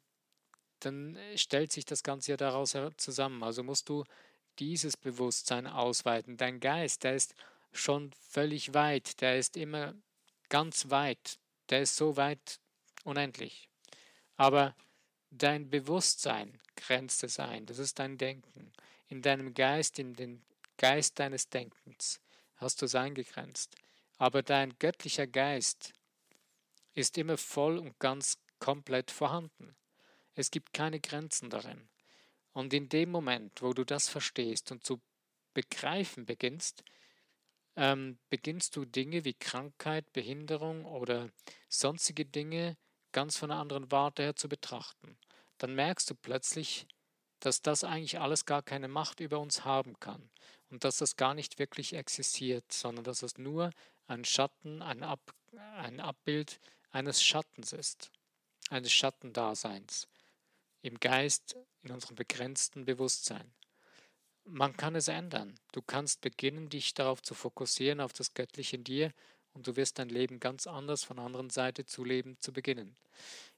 dann 0.80 1.18
stellt 1.36 1.72
sich 1.72 1.84
das 1.84 2.02
Ganze 2.02 2.32
ja 2.32 2.36
daraus 2.36 2.76
zusammen. 2.96 3.42
Also 3.42 3.62
musst 3.62 3.88
du 3.88 4.04
dieses 4.58 4.96
Bewusstsein 4.96 5.66
ausweiten. 5.66 6.36
Dein 6.36 6.60
Geist, 6.60 7.04
der 7.04 7.14
ist 7.14 7.34
schon 7.72 8.12
völlig 8.30 8.74
weit, 8.74 9.20
der 9.20 9.38
ist 9.38 9.56
immer 9.56 9.94
ganz 10.48 10.90
weit, 10.90 11.38
der 11.70 11.82
ist 11.82 11.96
so 11.96 12.16
weit 12.16 12.60
unendlich. 13.04 13.68
Aber 14.36 14.74
dein 15.30 15.70
Bewusstsein 15.70 16.60
grenzt 16.76 17.24
es 17.24 17.38
ein, 17.38 17.66
das 17.66 17.78
ist 17.78 17.98
dein 17.98 18.18
Denken. 18.18 18.72
In 19.08 19.22
deinem 19.22 19.54
Geist, 19.54 19.98
in 19.98 20.14
den 20.14 20.42
Geist 20.76 21.18
deines 21.18 21.48
Denkens 21.48 22.20
hast 22.56 22.80
du 22.80 22.86
es 22.86 22.94
eingegrenzt. 22.94 23.76
Aber 24.18 24.42
dein 24.42 24.78
göttlicher 24.78 25.26
Geist 25.26 25.92
ist 26.94 27.18
immer 27.18 27.36
voll 27.36 27.78
und 27.78 27.98
ganz 27.98 28.38
komplett 28.58 29.10
vorhanden. 29.10 29.76
Es 30.34 30.50
gibt 30.50 30.72
keine 30.72 31.00
Grenzen 31.00 31.50
darin. 31.50 31.88
Und 32.52 32.72
in 32.72 32.88
dem 32.88 33.10
Moment, 33.10 33.60
wo 33.62 33.74
du 33.74 33.84
das 33.84 34.08
verstehst 34.08 34.72
und 34.72 34.84
zu 34.84 35.00
begreifen 35.52 36.24
beginnst, 36.24 36.82
ähm, 37.76 38.18
beginnst 38.30 38.76
du 38.76 38.86
Dinge 38.86 39.24
wie 39.24 39.34
Krankheit, 39.34 40.10
Behinderung 40.12 40.86
oder 40.86 41.30
sonstige 41.68 42.24
Dinge 42.24 42.78
ganz 43.16 43.36
von 43.38 43.50
einer 43.50 43.60
anderen 43.60 43.90
Warte 43.90 44.22
her 44.22 44.36
zu 44.36 44.48
betrachten 44.48 45.16
dann 45.58 45.74
merkst 45.74 46.10
du 46.10 46.14
plötzlich, 46.14 46.86
dass 47.40 47.62
das 47.62 47.84
eigentlich 47.84 48.18
alles 48.18 48.44
gar 48.44 48.62
keine 48.62 48.88
Macht 48.88 49.20
über 49.20 49.38
uns 49.38 49.64
haben 49.64 49.98
kann 50.00 50.30
und 50.70 50.84
dass 50.84 50.98
das 50.98 51.16
gar 51.16 51.34
nicht 51.34 51.58
wirklich 51.58 51.94
existiert, 51.94 52.72
sondern 52.72 53.04
dass 53.04 53.22
es 53.22 53.38
nur 53.38 53.70
ein 54.06 54.24
Schatten, 54.24 54.82
ein, 54.82 55.02
Ab, 55.02 55.20
ein 55.76 56.00
Abbild 56.00 56.60
eines 56.90 57.22
Schattens 57.22 57.72
ist, 57.72 58.10
eines 58.70 58.92
Schattendaseins 58.92 60.08
im 60.82 60.98
Geist, 61.00 61.56
in 61.82 61.90
unserem 61.90 62.16
begrenzten 62.16 62.84
Bewusstsein. 62.84 63.52
Man 64.44 64.76
kann 64.76 64.94
es 64.94 65.08
ändern. 65.08 65.58
Du 65.72 65.82
kannst 65.82 66.20
beginnen, 66.20 66.68
dich 66.68 66.94
darauf 66.94 67.20
zu 67.20 67.34
fokussieren, 67.34 68.00
auf 68.00 68.12
das 68.12 68.32
Göttliche 68.32 68.76
in 68.76 68.84
dir 68.84 69.12
und 69.56 69.66
du 69.66 69.74
wirst 69.74 69.98
dein 69.98 70.10
Leben 70.10 70.38
ganz 70.38 70.66
anders 70.66 71.02
von 71.02 71.16
der 71.16 71.24
anderen 71.24 71.48
Seite 71.48 71.86
zu 71.86 72.04
leben 72.04 72.36
zu 72.40 72.52
beginnen. 72.52 72.94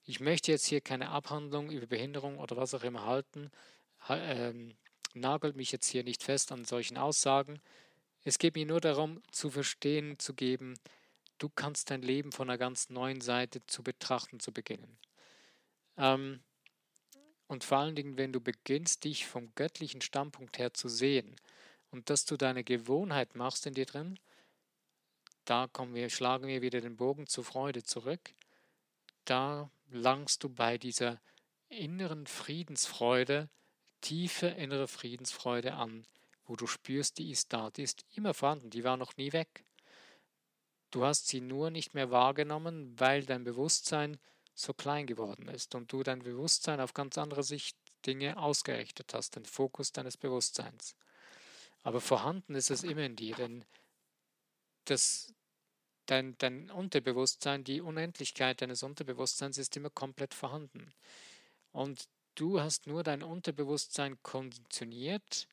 Ich 0.04 0.20
möchte 0.20 0.52
jetzt 0.52 0.66
hier 0.66 0.80
keine 0.80 1.11
Abhandlung 1.11 1.70
über 1.70 1.87
Behinderung 1.87 2.38
oder 2.38 2.56
was 2.56 2.72
auch 2.72 2.84
immer 2.84 3.04
halten. 3.04 3.50
Ähm, 4.08 4.76
nagelt 5.14 5.56
mich 5.56 5.72
jetzt 5.72 5.88
hier 5.88 6.04
nicht 6.04 6.22
fest 6.22 6.52
an 6.52 6.64
solchen 6.64 6.96
Aussagen. 6.96 7.61
Es 8.22 8.38
geht 8.38 8.54
mir 8.54 8.64
nur 8.64 8.80
darum, 8.80 9.20
zu 9.32 9.50
verstehen, 9.50 10.18
zu 10.20 10.34
geben, 10.34 10.78
du 11.38 11.48
kannst 11.48 11.90
dein 11.90 12.02
Leben 12.02 12.30
von 12.30 12.48
einer 12.48 12.58
ganz 12.58 12.90
neuen 12.90 13.20
Seite 13.20 13.66
zu 13.66 13.82
betrachten, 13.82 14.38
zu 14.38 14.52
beginnen. 14.52 14.98
Ähm, 15.96 16.40
und 17.48 17.64
vor 17.64 17.78
allen 17.78 17.96
Dingen, 17.96 18.18
wenn 18.18 18.32
du 18.32 18.40
beginnst, 18.40 19.02
dich 19.02 19.26
vom 19.26 19.52
göttlichen 19.56 20.00
Standpunkt 20.00 20.58
her 20.58 20.74
zu 20.74 20.88
sehen 20.88 21.34
und 21.90 22.08
dass 22.08 22.24
du 22.24 22.37
deine 22.37 22.62
Gewohnheit 22.62 23.34
machst 23.34 23.66
in 23.66 23.74
dir 23.74 23.87
drin, 23.87 24.18
da 25.48 25.66
kommen 25.66 25.94
wir, 25.94 26.11
schlagen 26.11 26.46
wir 26.46 26.62
wieder 26.62 26.80
den 26.80 26.96
Bogen 26.96 27.26
zur 27.26 27.44
Freude 27.44 27.82
zurück. 27.82 28.34
Da 29.24 29.70
langst 29.88 30.44
du 30.44 30.48
bei 30.48 30.78
dieser 30.78 31.20
inneren 31.68 32.26
Friedensfreude, 32.26 33.48
tiefe 34.00 34.46
innere 34.46 34.88
Friedensfreude 34.88 35.74
an, 35.74 36.06
wo 36.46 36.56
du 36.56 36.66
spürst, 36.66 37.18
die 37.18 37.30
ist 37.30 37.52
da, 37.52 37.70
die 37.70 37.82
ist 37.82 38.04
immer 38.14 38.34
vorhanden, 38.34 38.70
die 38.70 38.84
war 38.84 38.96
noch 38.96 39.16
nie 39.16 39.32
weg. 39.32 39.64
Du 40.90 41.04
hast 41.04 41.28
sie 41.28 41.40
nur 41.40 41.70
nicht 41.70 41.94
mehr 41.94 42.11
wahrgenommen, 42.11 42.98
weil 42.98 43.24
dein 43.24 43.44
Bewusstsein 43.44 44.18
so 44.54 44.72
klein 44.72 45.06
geworden 45.06 45.48
ist 45.48 45.74
und 45.74 45.92
du 45.92 46.02
dein 46.02 46.20
Bewusstsein 46.20 46.80
auf 46.80 46.94
ganz 46.94 47.16
andere 47.18 47.42
Sicht 47.42 47.76
Dinge 48.06 48.37
ausgerichtet 48.37 49.12
hast, 49.14 49.37
den 49.37 49.44
Fokus 49.44 49.92
deines 49.92 50.16
Bewusstseins. 50.16 50.96
Aber 51.82 52.00
vorhanden 52.00 52.54
ist 52.54 52.70
es 52.70 52.82
immer 52.82 53.02
in 53.02 53.16
dir, 53.16 53.34
denn 53.37 53.64
das, 54.87 55.34
dein, 56.09 56.37
dein 56.38 56.71
Unterbewusstsein, 56.71 57.64
die 57.64 57.81
Unendlichkeit 57.81 58.61
deines 58.61 58.83
Unterbewusstseins 58.83 59.59
ist 59.59 59.77
immer 59.77 59.90
komplett 59.90 60.35
vorhanden. 60.35 60.92
Und 61.73 62.09
du 62.35 62.61
hast 62.61 62.87
nur 62.87 63.03
dein 63.03 63.23
Unterbewusstsein 63.23 64.21
konditioniert 64.23 65.47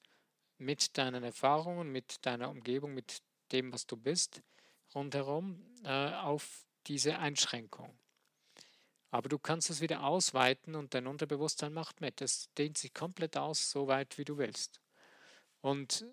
mit 0.58 0.98
deinen 0.98 1.24
Erfahrungen, 1.24 1.92
mit 1.92 2.26
deiner 2.26 2.50
Umgebung, 2.50 2.94
mit 2.94 3.22
dem, 3.52 3.74
was 3.74 3.86
du 3.86 3.98
bist, 3.98 4.42
rundherum 4.94 5.62
äh, 5.84 6.14
auf 6.14 6.66
diese 6.88 7.20
Einschränkung. 7.20 7.98
Aber 9.12 9.30
du 9.30 9.40
kannst 9.40 9.70
es 9.70 9.82
wieder 9.82 10.04
ausweiten 10.04 10.76
und 10.76 10.94
dein 10.94 11.08
Unterbewusstsein 11.08 11.74
macht 11.74 12.02
mit. 12.02 12.22
Es 12.22 12.50
dehnt 12.58 12.78
sich 12.78 12.94
komplett 12.94 13.38
aus, 13.38 13.72
so 13.72 13.88
weit 13.88 14.18
wie 14.18 14.26
du 14.26 14.38
willst. 14.38 14.82
Und 15.62 16.06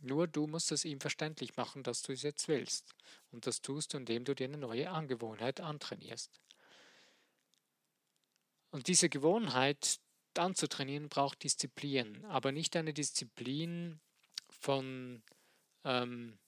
nur 0.00 0.28
du 0.28 0.46
musst 0.46 0.72
es 0.72 0.84
ihm 0.84 1.00
verständlich 1.00 1.56
machen, 1.56 1.82
dass 1.82 2.02
du 2.02 2.12
es 2.12 2.22
jetzt 2.22 2.48
willst. 2.48 2.94
Und 3.30 3.46
das 3.46 3.60
tust 3.60 3.92
du, 3.92 3.98
indem 3.98 4.24
du 4.24 4.34
dir 4.34 4.44
eine 4.44 4.58
neue 4.58 4.90
Angewohnheit 4.90 5.60
antrainierst. 5.60 6.40
Und 8.70 8.86
diese 8.86 9.08
Gewohnheit 9.08 9.98
anzutrainieren 10.36 11.08
braucht 11.08 11.42
Disziplin, 11.42 12.24
aber 12.26 12.52
nicht 12.52 12.76
eine 12.76 12.94
Disziplin 12.94 14.00
von, 14.48 15.22
ähm, 15.84 16.38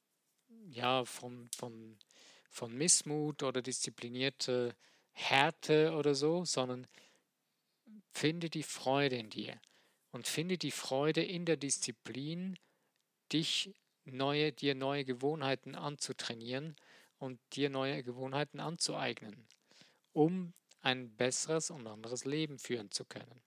ja, 0.68 1.04
von, 1.04 1.48
von, 1.56 1.98
von 2.50 2.72
Missmut 2.72 3.42
oder 3.42 3.62
disziplinierte 3.62 4.76
Härte 5.12 5.92
oder 5.94 6.14
so, 6.14 6.44
sondern 6.44 6.86
finde 8.12 8.50
die 8.50 8.62
Freude 8.62 9.16
in 9.16 9.30
dir 9.30 9.60
und 10.12 10.28
finde 10.28 10.58
die 10.58 10.70
Freude 10.70 11.22
in 11.22 11.44
der 11.44 11.56
Disziplin, 11.56 12.58
dich 13.32 13.72
neue, 14.04 14.52
dir 14.52 14.74
neue 14.74 15.04
Gewohnheiten 15.04 15.74
anzutrainieren 15.74 16.76
und 17.18 17.38
dir 17.52 17.70
neue 17.70 18.02
Gewohnheiten 18.02 18.60
anzueignen, 18.60 19.46
um 20.12 20.52
ein 20.80 21.14
besseres 21.16 21.70
und 21.70 21.86
anderes 21.86 22.24
Leben 22.24 22.58
führen 22.58 22.90
zu 22.90 23.04
können. 23.04 23.42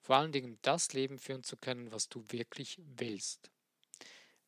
Vor 0.00 0.16
allen 0.16 0.32
Dingen 0.32 0.58
das 0.62 0.92
Leben 0.92 1.18
führen 1.18 1.44
zu 1.44 1.56
können, 1.56 1.92
was 1.92 2.08
du 2.08 2.24
wirklich 2.28 2.80
willst. 2.96 3.50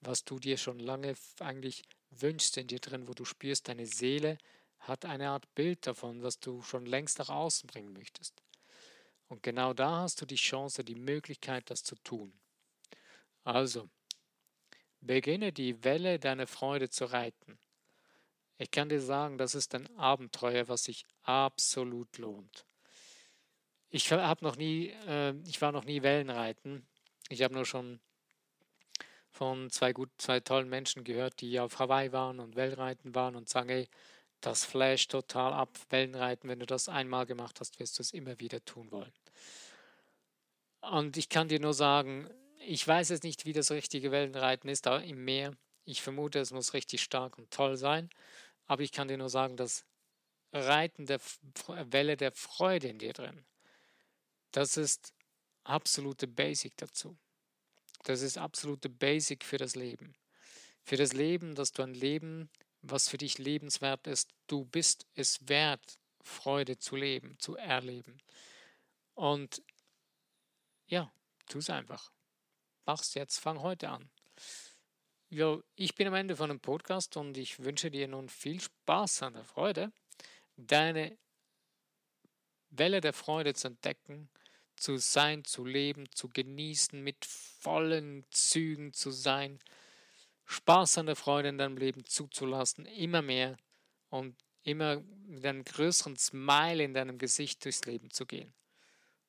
Was 0.00 0.24
du 0.24 0.38
dir 0.38 0.56
schon 0.56 0.80
lange 0.80 1.14
eigentlich 1.38 1.82
wünschst 2.10 2.56
in 2.56 2.66
dir 2.66 2.80
drin, 2.80 3.06
wo 3.06 3.14
du 3.14 3.24
spürst, 3.24 3.68
deine 3.68 3.86
Seele 3.86 4.38
hat 4.80 5.04
eine 5.04 5.30
Art 5.30 5.54
Bild 5.54 5.86
davon, 5.86 6.22
was 6.22 6.40
du 6.40 6.62
schon 6.62 6.86
längst 6.86 7.18
nach 7.18 7.28
außen 7.28 7.68
bringen 7.68 7.92
möchtest. 7.92 8.42
Und 9.28 9.42
genau 9.42 9.72
da 9.72 10.00
hast 10.00 10.20
du 10.20 10.26
die 10.26 10.34
Chance, 10.34 10.84
die 10.84 10.96
Möglichkeit, 10.96 11.70
das 11.70 11.84
zu 11.84 11.94
tun. 11.96 12.32
Also, 13.44 13.88
beginne 15.02 15.52
die 15.52 15.84
Welle 15.84 16.18
deiner 16.18 16.46
Freude 16.46 16.88
zu 16.88 17.04
reiten. 17.04 17.58
Ich 18.58 18.70
kann 18.70 18.88
dir 18.88 19.00
sagen, 19.00 19.38
das 19.38 19.54
ist 19.54 19.74
ein 19.74 19.88
Abenteuer, 19.98 20.68
was 20.68 20.84
sich 20.84 21.04
absolut 21.22 22.18
lohnt. 22.18 22.64
Ich 23.90 24.10
habe 24.10 24.44
noch 24.44 24.56
nie, 24.56 24.88
äh, 25.06 25.34
ich 25.46 25.60
war 25.60 25.72
noch 25.72 25.84
nie 25.84 26.02
Wellenreiten. 26.02 26.86
Ich 27.28 27.42
habe 27.42 27.54
nur 27.54 27.66
schon 27.66 28.00
von 29.30 29.70
zwei 29.70 29.92
gut, 29.92 30.10
zwei 30.18 30.40
tollen 30.40 30.68
Menschen 30.68 31.04
gehört, 31.04 31.40
die 31.40 31.58
auf 31.58 31.78
Hawaii 31.78 32.12
waren 32.12 32.38
und 32.38 32.54
Wellenreiten 32.54 33.14
waren 33.14 33.34
und 33.34 33.48
sagen, 33.48 33.70
ey, 33.70 33.88
das 34.40 34.64
flasht 34.64 35.10
total 35.10 35.52
ab, 35.52 35.78
Wellenreiten. 35.90 36.48
Wenn 36.48 36.60
du 36.60 36.66
das 36.66 36.88
einmal 36.88 37.26
gemacht 37.26 37.60
hast, 37.60 37.80
wirst 37.80 37.98
du 37.98 38.02
es 38.02 38.12
immer 38.12 38.38
wieder 38.40 38.64
tun 38.64 38.90
wollen. 38.90 39.12
Und 40.82 41.16
ich 41.16 41.28
kann 41.28 41.48
dir 41.48 41.60
nur 41.60 41.74
sagen, 41.74 42.28
ich 42.66 42.86
weiß 42.86 43.10
jetzt 43.10 43.24
nicht, 43.24 43.44
wie 43.44 43.52
das 43.52 43.70
richtige 43.70 44.10
Wellenreiten 44.10 44.68
ist 44.68 44.86
da 44.86 44.98
im 44.98 45.24
Meer. 45.24 45.56
Ich 45.84 46.02
vermute, 46.02 46.38
es 46.38 46.52
muss 46.52 46.74
richtig 46.74 47.02
stark 47.02 47.38
und 47.38 47.50
toll 47.50 47.76
sein. 47.76 48.10
Aber 48.66 48.82
ich 48.82 48.92
kann 48.92 49.08
dir 49.08 49.18
nur 49.18 49.28
sagen, 49.28 49.56
das 49.56 49.84
Reiten 50.52 51.06
der 51.06 51.20
Welle 51.66 52.16
der 52.16 52.32
Freude 52.32 52.88
in 52.88 52.98
dir 52.98 53.12
drin, 53.12 53.44
das 54.52 54.76
ist 54.76 55.14
absolute 55.64 56.26
Basic 56.26 56.76
dazu. 56.76 57.16
Das 58.04 58.20
ist 58.20 58.38
absolute 58.38 58.88
Basic 58.88 59.44
für 59.44 59.58
das 59.58 59.74
Leben. 59.74 60.14
Für 60.82 60.96
das 60.96 61.12
Leben, 61.12 61.54
dass 61.54 61.72
du 61.72 61.82
ein 61.82 61.94
Leben, 61.94 62.50
was 62.82 63.08
für 63.08 63.18
dich 63.18 63.38
lebenswert 63.38 64.06
ist, 64.06 64.30
du 64.48 64.64
bist 64.64 65.06
es 65.14 65.48
wert, 65.48 65.98
Freude 66.22 66.78
zu 66.78 66.96
leben, 66.96 67.38
zu 67.38 67.56
erleben. 67.56 68.18
Und 69.14 69.62
ja, 70.86 71.12
tu 71.48 71.58
es 71.58 71.70
einfach. 71.70 72.12
Mach's 72.84 73.14
jetzt, 73.14 73.38
fang 73.38 73.60
heute 73.62 73.88
an. 73.88 74.10
Ja, 75.30 75.58
ich 75.76 75.94
bin 75.94 76.08
am 76.08 76.14
Ende 76.14 76.36
von 76.36 76.48
dem 76.48 76.60
Podcast 76.60 77.16
und 77.16 77.36
ich 77.36 77.62
wünsche 77.62 77.90
dir 77.90 78.08
nun 78.08 78.28
viel 78.28 78.60
Spaß 78.60 79.22
an 79.22 79.34
der 79.34 79.44
Freude, 79.44 79.92
deine 80.56 81.16
Welle 82.70 83.00
der 83.00 83.12
Freude 83.12 83.54
zu 83.54 83.68
entdecken, 83.68 84.28
zu 84.76 84.96
sein, 84.96 85.44
zu 85.44 85.64
leben, 85.64 86.10
zu 86.10 86.28
genießen, 86.28 87.00
mit 87.00 87.24
vollen 87.24 88.26
Zügen 88.30 88.92
zu 88.92 89.10
sein, 89.10 89.60
Spaß 90.46 90.98
an 90.98 91.06
der 91.06 91.16
Freude 91.16 91.50
in 91.50 91.58
deinem 91.58 91.76
Leben 91.76 92.04
zuzulassen, 92.04 92.84
immer 92.86 93.22
mehr 93.22 93.56
und 94.10 94.36
immer 94.64 95.00
mit 95.26 95.46
einem 95.46 95.64
größeren 95.64 96.16
Smile 96.16 96.82
in 96.82 96.94
deinem 96.94 97.18
Gesicht 97.18 97.64
durchs 97.64 97.84
Leben 97.84 98.10
zu 98.10 98.26
gehen. 98.26 98.52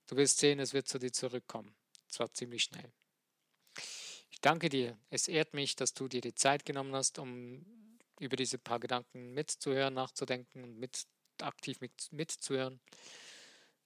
Du 0.08 0.16
wirst 0.18 0.40
sehen, 0.40 0.60
es 0.60 0.74
wird 0.74 0.88
zu 0.88 0.98
dir 0.98 1.14
zurückkommen. 1.14 1.76
Zwar 2.10 2.34
ziemlich 2.34 2.64
schnell. 2.64 2.92
Ich 4.34 4.42
danke 4.42 4.68
dir. 4.68 4.98
Es 5.12 5.28
ehrt 5.28 5.54
mich, 5.54 5.76
dass 5.76 5.94
du 5.94 6.08
dir 6.08 6.20
die 6.20 6.34
Zeit 6.34 6.66
genommen 6.66 6.96
hast, 6.96 7.20
um 7.20 7.64
über 8.20 8.36
diese 8.36 8.58
paar 8.58 8.80
Gedanken 8.80 9.36
mitzuhören, 9.36 9.94
nachzudenken 9.94 10.64
und 10.64 10.80
mit, 10.80 11.06
aktiv 11.40 11.80
mit, 11.82 12.12
mitzuhören. 12.12 12.80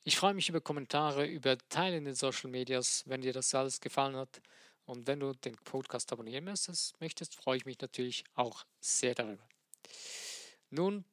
Ich 0.05 0.15
freue 0.15 0.33
mich 0.33 0.47
über 0.47 0.61
Kommentare, 0.61 1.25
über 1.25 1.57
Teile 1.67 1.97
in 1.97 2.05
den 2.05 2.15
Social 2.15 2.49
Medias, 2.49 3.03
wenn 3.07 3.21
dir 3.21 3.33
das 3.33 3.53
alles 3.53 3.81
gefallen 3.81 4.15
hat. 4.15 4.41
Und 4.85 5.05
wenn 5.05 5.19
du 5.19 5.33
den 5.33 5.57
Podcast 5.57 6.13
abonnieren 6.13 6.45
möchtest, 6.45 7.35
freue 7.35 7.57
ich 7.57 7.65
mich 7.65 7.79
natürlich 7.81 8.23
auch 8.33 8.65
sehr 8.79 9.15
darüber. 9.15 9.45
Nun 10.69 11.03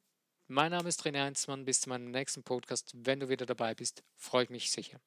mein 0.47 0.71
Name 0.71 0.87
ist 0.87 1.03
René 1.03 1.23
Heinzmann. 1.23 1.65
Bis 1.65 1.81
zu 1.81 1.89
meinem 1.89 2.11
nächsten 2.11 2.43
Podcast. 2.43 2.93
Wenn 2.93 3.19
du 3.19 3.27
wieder 3.27 3.45
dabei 3.45 3.75
bist, 3.75 4.01
freue 4.15 4.45
ich 4.45 4.49
mich 4.49 4.71
sicher. 4.71 5.01